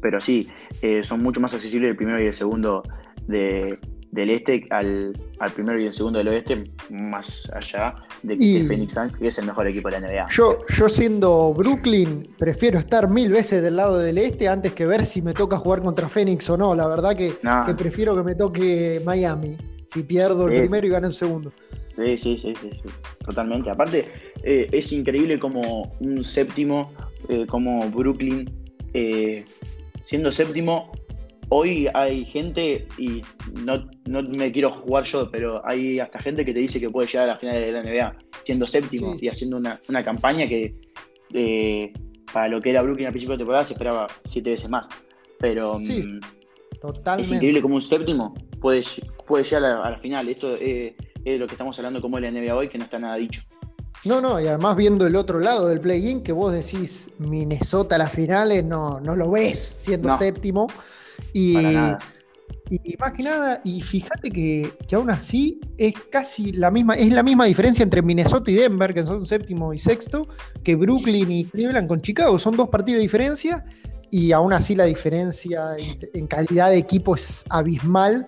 [0.00, 0.46] pero sí,
[0.80, 2.84] eh, son mucho más accesibles el primero y el segundo
[3.26, 3.78] de-
[4.10, 8.94] del este al, al primero y el segundo del oeste, más allá de que Phoenix
[8.94, 10.26] Suns, que es el mejor equipo de la NBA.
[10.30, 15.04] Yo, yo siendo Brooklyn, prefiero estar mil veces del lado del este antes que ver
[15.04, 16.74] si me toca jugar contra Phoenix o no.
[16.74, 17.64] La verdad que, No.
[17.66, 19.56] que prefiero que me toque Miami.
[19.88, 20.60] Si pierdo el Sí.
[20.60, 21.52] primero y gano el segundo.
[21.96, 22.88] Sí, sí, sí, sí, sí,
[23.24, 23.70] totalmente.
[23.70, 24.04] Aparte,
[24.44, 26.92] eh, es increíble como un séptimo,
[27.28, 28.48] eh, como Brooklyn,
[28.94, 29.44] eh,
[30.04, 30.92] siendo séptimo,
[31.50, 33.22] hoy hay gente, y
[33.64, 37.06] no, no me quiero jugar yo, pero hay hasta gente que te dice que puede
[37.08, 39.26] llegar a la final de la NBA siendo séptimo Sí.
[39.26, 40.74] y haciendo una, una campaña que
[41.34, 41.92] eh,
[42.32, 44.88] para lo que era Brooklyn al principio de temporada se esperaba siete veces más.
[45.38, 48.82] Pero Sí, mm, es increíble como un séptimo puede,
[49.26, 50.28] puede llegar a la, a la final.
[50.28, 52.98] Esto eh, es de lo que estamos hablando como la NBA hoy, que no está
[52.98, 53.42] nada dicho.
[54.04, 57.98] No, no, y además viendo el otro lado del play-in, que vos decís Minnesota a
[57.98, 60.18] las finales, no, no lo ves siendo No.
[60.18, 60.68] séptimo.
[61.32, 61.98] Y, Para nada.
[62.70, 67.12] y más que nada, y fíjate que, que aún así es casi la misma, es
[67.12, 70.28] la misma diferencia entre Minnesota y Denver, que son séptimo y sexto,
[70.62, 72.38] que Brooklyn y Cleveland con Chicago.
[72.38, 73.64] Son dos partidos de diferencia,
[74.10, 78.26] y aún así la diferencia en, en calidad de equipo es abismal.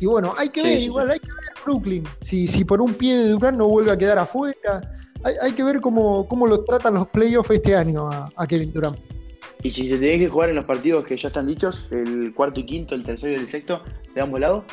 [0.00, 1.12] Y bueno, hay que ver, sí, igual sí.
[1.12, 2.04] hay que ver Brooklyn.
[2.22, 4.80] Si, si por un pie de Durán no vuelve a quedar afuera,
[5.22, 8.72] hay, hay que ver cómo, cómo lo tratan los playoffs este año a, a Kevin
[8.72, 8.98] Durant.
[9.62, 12.60] Y si te tenés que jugar en los partidos que ya están dichos, el cuarto
[12.60, 13.82] y quinto, el tercero y el sexto,
[14.14, 14.64] de ambos lados,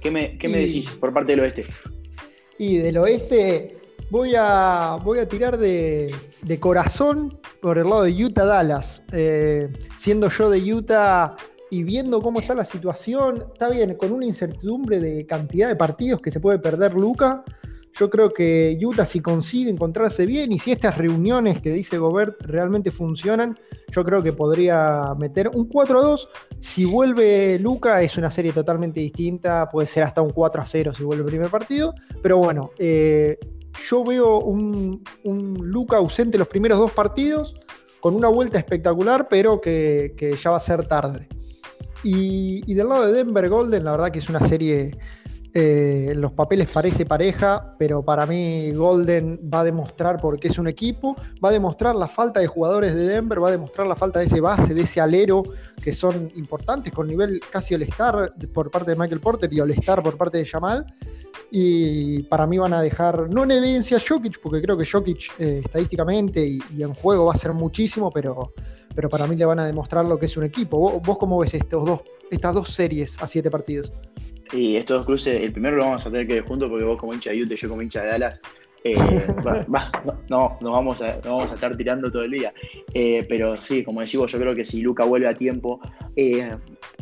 [0.00, 1.64] ¿qué me, qué me Y- decís por parte del oeste?
[2.58, 3.76] Y del oeste
[4.10, 9.02] voy a, voy a tirar de, de corazón por el lado de Utah-Dallas.
[9.12, 11.36] Eh, siendo yo de Utah
[11.70, 16.20] y viendo cómo está la situación, está bien, con una incertidumbre de cantidad de partidos
[16.22, 17.44] que se puede perder Luca.
[17.94, 22.40] Yo creo que Utah si consigue encontrarse bien y si estas reuniones que dice Gobert
[22.40, 23.58] realmente funcionan,
[23.90, 26.28] yo creo que podría meter un 4-2.
[26.60, 31.24] Si vuelve Luca es una serie totalmente distinta, puede ser hasta un 4-0 si vuelve
[31.24, 31.94] el primer partido.
[32.22, 33.38] Pero bueno, eh,
[33.88, 37.54] yo veo un, un Luca ausente los primeros dos partidos,
[38.00, 41.28] con una vuelta espectacular, pero que, ya va a ser tarde.
[42.04, 44.96] Y del lado de Denver Golden, la verdad que es una serie,
[45.54, 50.58] eh, los papeles parece pareja, pero para mí Golden va a demostrar por qué es
[50.58, 53.96] un equipo, va a demostrar la falta de jugadores de Denver, va a demostrar la
[53.96, 55.42] falta de ese base, de ese alero,
[55.82, 60.16] que son importantes con nivel casi All-Star por parte de Michael Porter y All-Star por
[60.16, 60.86] parte de Jamal.
[61.50, 65.32] Y para mí van a dejar, no en evidencia a Jokic, porque creo que Jokic
[65.38, 68.52] eh, estadísticamente y, y en juego va a ser muchísimo, pero,
[68.94, 70.78] pero para mí le van a demostrar lo que es un equipo.
[70.78, 73.92] ¿Vos, vos cómo ves estos dos, estas dos series a siete partidos?
[74.52, 76.98] Y estos dos cruces, el primero lo vamos a tener que ver juntos porque vos
[76.98, 78.40] como hincha de Utah y yo como hincha de Dallas,
[78.84, 78.94] eh,
[79.46, 82.52] va- va- va- no, nos vamos, a, nos vamos a estar tirando todo el día.
[82.94, 85.80] Eh, pero sí, como decimos, yo creo que si Luca vuelve a tiempo,
[86.16, 86.50] eh,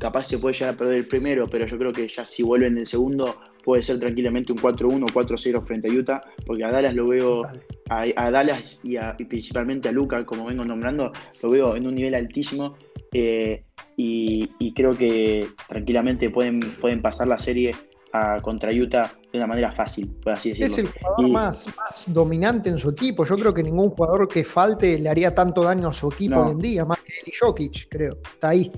[0.00, 2.66] capaz se puede llegar a perder el primero, pero yo creo que ya si vuelve
[2.66, 6.94] en el segundo, puede ser tranquilamente un 4-1 4-0 frente a Utah, porque a Dallas
[6.94, 7.42] lo veo,
[7.88, 11.86] a, a Dallas y, a- y principalmente a Luca, como vengo nombrando, lo veo en
[11.86, 12.76] un nivel altísimo.
[13.18, 13.64] Eh,
[13.96, 17.74] y, y creo que tranquilamente pueden, pueden pasar la serie
[18.12, 20.66] a, contra Utah de una manera fácil, por así decirlo.
[20.72, 23.24] Es el jugador Y- más, más dominante en su equipo.
[23.24, 26.46] Yo creo que ningún jugador que falte le haría tanto daño a su equipo No.
[26.46, 28.18] hoy en día, más que y Jokic, creo.
[28.34, 28.70] Está ahí.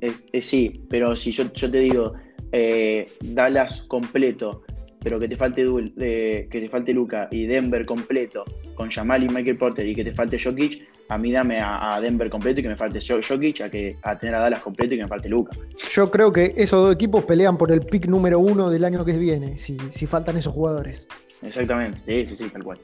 [0.00, 2.12] Eh, eh, sí, pero si yo, yo te digo
[2.52, 4.62] eh, Dallas completo,
[5.02, 5.64] pero que te falte
[6.00, 8.44] eh, que te falte Luca y Denver completo
[8.74, 12.00] con Jamal y Michael Porter y que te falte Jokic, a mí dame a, a
[12.00, 14.94] Denver completo y que me falte Jo- Jokic a que a tener a Dallas completo
[14.94, 15.52] y que me falte Luca.
[15.92, 19.16] Yo creo que esos dos equipos pelean por el pick número uno del año que
[19.16, 21.06] viene, si, si faltan esos jugadores.
[21.42, 22.78] Exactamente, sí, sí, sí, tal cual.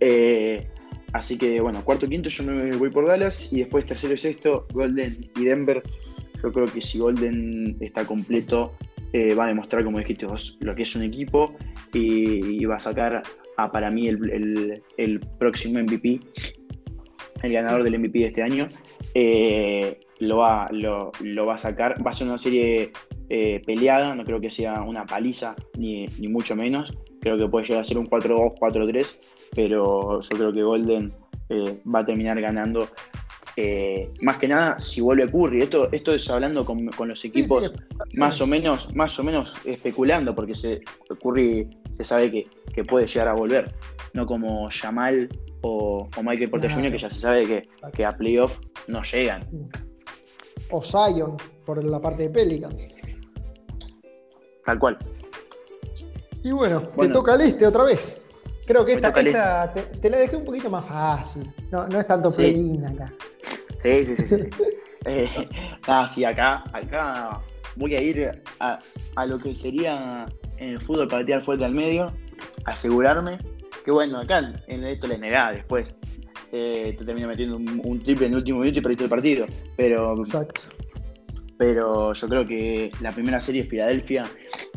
[0.00, 0.66] Eh,
[1.12, 4.66] así que bueno, cuarto quinto yo me voy por Dallas y después tercero y sexto,
[4.72, 5.82] Golden y Denver.
[6.42, 8.74] Yo creo que si Golden está completo,
[9.14, 11.54] eh, va a demostrar, como dijiste vos, lo que es un equipo
[11.92, 13.22] y, va a sacar
[13.56, 16.18] a para mí el, el- próximo MVP,
[17.44, 18.68] el ganador del MVP de este año.
[19.14, 21.12] Eh, lo, va, lo,
[21.46, 22.04] va a sacar.
[22.04, 22.90] Va a ser una serie
[23.28, 27.66] eh, peleada, no creo que sea una paliza, ni, ni mucho menos creo que puede
[27.66, 29.18] llegar a ser un 4-2, 4-3,
[29.54, 31.14] pero yo creo que Golden
[31.86, 32.88] va a terminar ganando.
[33.56, 37.72] Eh, más que nada, si vuelve Curry, esto, esto es hablando con, los equipos
[38.14, 40.80] más o menos, más o menos especulando, porque se,
[41.22, 43.72] Curry se sabe que, puede llegar a volver,
[44.12, 45.28] no como Jamal
[45.62, 49.48] o, Michael Porter Jr., que ya se sabe que, que a playoff no llegan.
[50.70, 52.88] O Zion, por la parte de Pelicans.
[54.64, 54.98] Tal cual.
[56.42, 58.20] Y bueno, te toca el este otra vez.
[58.66, 61.52] Creo que esta, esta te, la dejé un poquito más fácil.
[61.70, 63.12] No, no es tanto play acá.
[63.84, 64.24] Sí, sí, sí.
[64.26, 64.62] sí.
[65.04, 65.28] eh,
[66.12, 67.40] sí, acá, acá
[67.76, 68.80] voy a ir a,
[69.14, 70.26] a, lo que sería
[70.56, 72.12] en el fútbol para tirar fuerte al medio,
[72.64, 73.38] asegurarme
[73.84, 75.94] que bueno, acá en esto le negá después.
[76.52, 79.46] Eh, te termina metiendo un, triple en el último minuto y perdiste el partido.
[79.76, 80.60] Pero, Exacto.
[81.58, 84.24] pero yo creo que la primera serie es Filadelfia,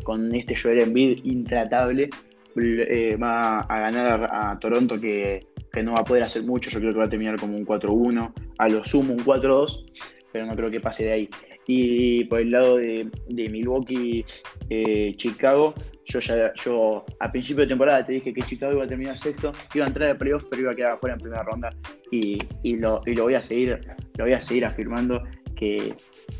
[0.02, 2.10] con este Joel Embiid intratable,
[2.56, 5.46] eh, va a ganar a, Toronto que,
[5.82, 6.70] no va a poder hacer mucho.
[6.70, 9.84] Yo creo que va a terminar como un 4-1, a lo sumo un 4-2,
[10.32, 11.28] pero no creo que pase de ahí.
[11.66, 14.24] Y por el lado de, Milwaukee,
[14.70, 15.74] eh, Chicago,
[16.06, 16.20] yo
[16.64, 19.88] yo a principio de temporada te dije que Chicago iba a terminar sexto, iba a
[19.88, 21.70] entrar al playoff, pero iba a quedar afuera en primera ronda.
[22.10, 22.38] Y,
[22.76, 23.78] lo, voy a seguir,
[24.16, 25.22] lo voy a seguir afirmando
[25.54, 25.94] que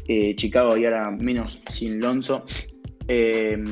[0.09, 2.45] eh, Chicago y ahora menos sin Lonzo.
[3.07, 3.63] Eh,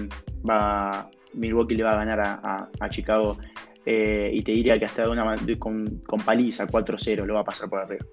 [0.49, 3.39] va, Milwaukee le va a ganar a, Chicago
[3.87, 7.80] y te diría que hasta una, con, con paliza 4-0 lo va a pasar por
[7.80, 8.05] arriba.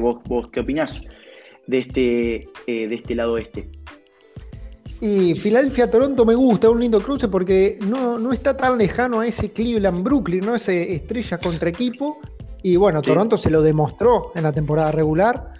[0.00, 1.02] ¿Vos, ¿Vos qué opinás?
[1.66, 2.34] de este,
[2.66, 3.68] eh, de este lado este.
[5.00, 10.44] Y Filadelfia-Toronto me gusta, un lindo cruce porque no, está tan lejano a ese Cleveland-Brooklyn,
[10.44, 10.54] ¿no?
[10.54, 12.18] Ese estrella contra equipo.
[12.62, 15.52] Y bueno, Toronto se lo demostró en la temporada regular.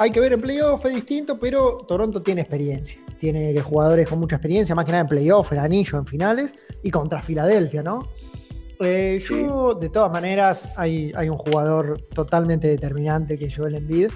[0.00, 3.00] Hay que ver en playoff, es distinto, pero Toronto tiene experiencia.
[3.20, 6.90] Tiene jugadores con mucha experiencia, más que nada en playoff, en anillo, en finales, y
[6.90, 8.08] contra Filadelfia, ¿no?
[8.82, 14.10] Eh, yo, de todas maneras, hay, hay, un jugador totalmente determinante que es Joel Embiid.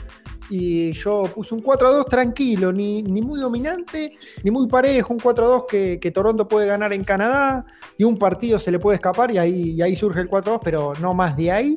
[0.50, 5.12] Y yo puse un 4-2 tranquilo, ni, muy dominante, ni muy parejo.
[5.12, 5.66] Un 4-2
[6.00, 7.64] que, Toronto puede ganar en Canadá
[7.96, 11.36] y un partido se le puede escapar y ahí, surge el 4-2, pero no más
[11.36, 11.74] de ahí.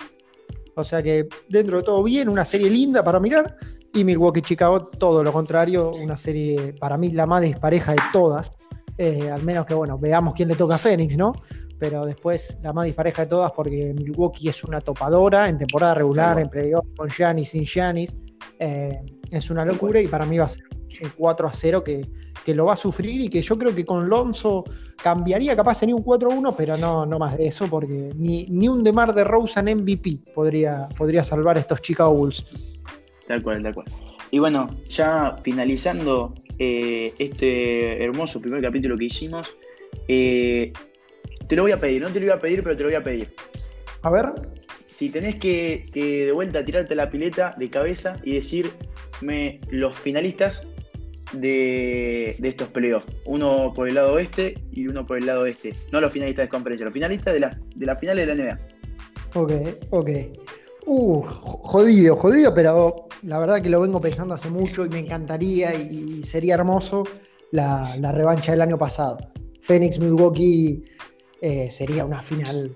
[0.75, 3.57] O sea que dentro de todo bien, una serie linda para mirar.
[3.93, 8.51] Y Milwaukee-Chicago, todo lo contrario, una serie para mí la más dispareja de todas.
[8.97, 11.33] Eh, al menos que, bueno, veamos quién le toca a Phoenix, ¿no?
[11.79, 16.39] Pero después la más dispareja de todas porque Milwaukee es una topadora en temporada regular,
[16.39, 18.15] en playoff, con Giannis, sin Giannis.
[18.59, 18.99] Eh,
[19.31, 20.63] es una locura y para mí va a ser
[21.01, 22.05] un 4 a 0 que,
[22.53, 24.63] lo va a sufrir y que yo creo que con Lonzo
[24.95, 28.85] cambiaría capaz en un 4-1, pero no, no más de eso porque ni, ni un
[28.85, 32.45] DeMar de Rosen MVP podría, podría salvar a estos Chicago Bulls.
[33.27, 33.87] Tal cual, tal cual.
[34.31, 39.53] Y bueno, ya finalizando eh, este hermoso primer capítulo que hicimos,
[40.07, 40.73] eh,
[41.47, 42.95] te lo voy a pedir, no te lo iba a pedir, pero te lo voy
[42.95, 43.33] a pedir.
[44.01, 44.25] A ver.
[44.87, 50.63] Si tenés que, de vuelta tirarte la pileta de cabeza y decirme los finalistas
[51.33, 53.07] de, estos playoffs.
[53.25, 55.75] Uno por el lado oeste y uno por el lado este.
[55.91, 58.59] No los finalistas de conferencia, los finalistas de la, de la final de la NBA.
[59.35, 59.51] Ok,
[59.91, 60.09] ok.
[60.87, 65.75] Uh, jodido, jodido, pero la verdad que lo vengo pensando hace mucho y me encantaría
[65.75, 67.03] y sería hermoso
[67.51, 69.17] la, la revancha del año pasado.
[69.61, 70.81] Phoenix, Milwaukee
[71.41, 72.75] eh, sería una final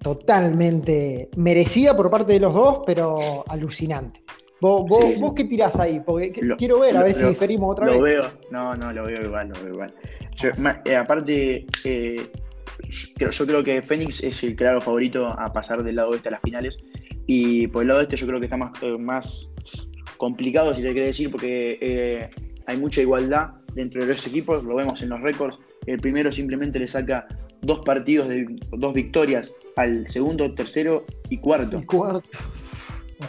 [0.00, 4.22] totalmente merecida por parte de los dos, pero alucinante.
[4.60, 4.88] ¿Vos,
[5.36, 6.00] qué tirás ahí?
[6.04, 7.96] Porque quiero ver, a ver si diferimos otra vez.
[7.96, 9.94] Lo veo, no, no, lo veo igual, lo veo igual.
[10.84, 12.26] Eh, aparte, eh,
[13.16, 16.40] yo, creo que Phoenix es el claro favorito a pasar del lado este a las
[16.40, 16.78] finales.
[17.26, 19.52] Y por el lado este yo creo que está más, más
[20.16, 22.28] complicado, si te quiere decir, porque
[22.66, 25.58] hay mucha igualdad dentro de los equipos, lo vemos en los récords.
[25.86, 27.26] El primero simplemente le saca
[27.62, 31.82] dos partidos de dos victorias al segundo, tercero y cuarto.
[31.86, 32.28] cuarto.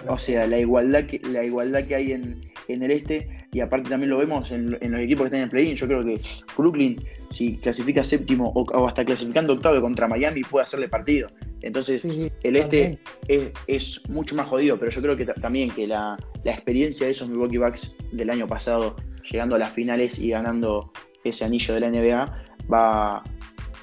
[0.07, 4.11] O sea, la igualdad que, la igualdad que hay en, el este, y aparte también
[4.11, 5.75] lo vemos en, los equipos que están en el play-in.
[5.75, 6.21] Yo creo que
[6.55, 11.27] Brooklyn, si clasifica séptimo o, hasta clasificando octavo contra Miami, puede hacerle partido.
[11.61, 12.05] Entonces,
[12.43, 17.07] el este es, mucho más jodido, pero yo creo que también que la, la experiencia
[17.07, 18.95] de esos Milwaukee Bucks del año pasado,
[19.29, 20.91] llegando a las finales y ganando
[21.23, 23.23] ese anillo de la NBA, va,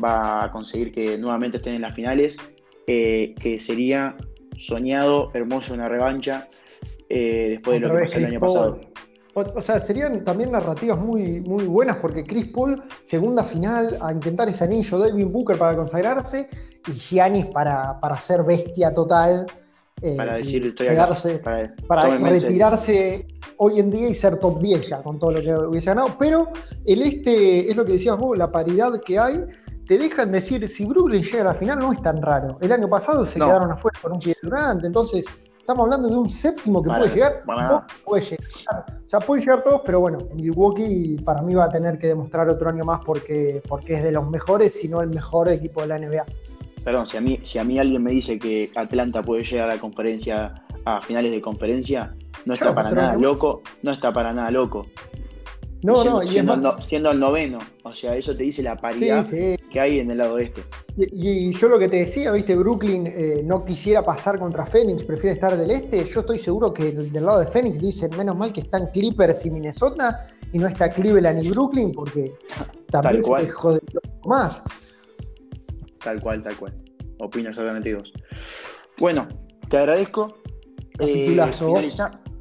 [0.02, 2.36] va a conseguir que nuevamente estén en las finales,
[2.86, 4.16] eh, que sería
[4.58, 6.48] soñado, hermoso una revancha
[7.08, 8.80] eh, después de lo que pasó el año pasado.
[9.34, 14.48] O, sea, serían también narrativas muy, muy buenas porque Chris Paul, segunda final, a intentar
[14.48, 16.48] ese anillo, David Booker para consagrarse
[16.86, 19.46] y Giannis para, para ser bestia total.
[20.00, 20.86] Eh, para decir, estoy
[21.86, 23.26] para, retirarse
[23.58, 26.16] hoy en día y ser top 10 ya con todo lo que hubiese ganado.
[26.18, 26.48] Pero
[26.86, 29.44] el este es lo que decías vos, la paridad que hay
[29.86, 32.58] te dejan decir, si Brooklyn llega a la final no es tan raro.
[32.60, 35.24] El año pasado se quedaron afuera con un pie durante, entonces
[35.58, 37.44] estamos hablando de un séptimo que puede llegar,
[38.04, 38.46] puede llegar.
[38.88, 42.48] O sea, pueden llegar todos, pero bueno, Milwaukee para mí va a tener que demostrar
[42.48, 45.88] otro año más porque, porque es de los mejores, si no el mejor equipo de
[45.88, 46.24] la NBA.
[46.84, 49.74] Perdón, si a mí, si a mí alguien me dice que Atlanta puede llegar a
[49.74, 52.14] la conferencia, a finales de conferencia,
[52.44, 54.86] no está para nada loco, no está para nada loco.
[55.86, 56.28] No, no, y
[56.80, 57.58] siendo, el noveno.
[57.84, 59.24] O sea, eso te dice la paridad
[59.70, 60.64] que hay en el lado este.
[60.96, 65.34] Y, yo lo que te decía, viste, Brooklyn eh, no quisiera pasar contra Phoenix, prefiere
[65.34, 66.04] estar del este.
[66.04, 69.50] Yo estoy seguro que del lado de Phoenix dicen menos mal que están Clippers y
[69.50, 72.34] Minnesota y no está Cleveland y Brooklyn porque
[72.90, 73.80] también se jode
[74.24, 74.64] más.
[76.02, 76.74] Tal cual, tal cual.
[77.20, 78.12] Opino solamente dos.
[78.98, 79.28] Bueno,
[79.68, 80.36] te agradezco.
[80.98, 81.36] Eh,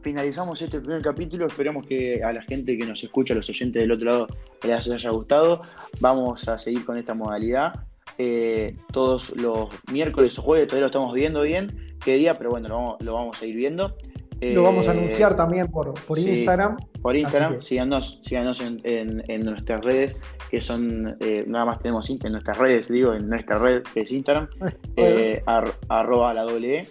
[0.05, 1.47] finalizamos este primer capítulo.
[1.47, 4.27] Esperamos que a la gente que nos escucha, a los oyentes del otro lado,
[4.63, 5.63] les haya gustado.
[5.99, 7.73] Vamos a seguir con esta modalidad.
[8.19, 12.97] Eh, todos los miércoles o jueves, todavía lo estamos viendo bien qué día, pero bueno,
[12.99, 13.97] lo vamos, a ir viendo.
[14.41, 16.77] lo vamos a eh, anunciar también por, Instagram.
[17.01, 22.59] Por Instagram, síganos, síganos en, nuestras redes, que son, eh, nada más tenemos en nuestras
[22.59, 24.49] redes, digo, en nuestra red que es Instagram,
[25.89, 26.85] arroba la doble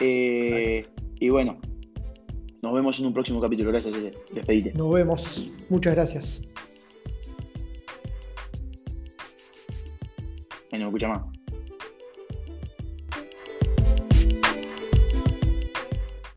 [0.00, 0.86] E.
[1.20, 1.58] y bueno,
[2.64, 3.70] nos vemos en un próximo capítulo.
[3.70, 3.94] Gracias,
[4.32, 4.72] Despedite.
[4.72, 5.50] Nos vemos.
[5.68, 6.42] Muchas gracias.
[10.72, 11.33] no escucha más.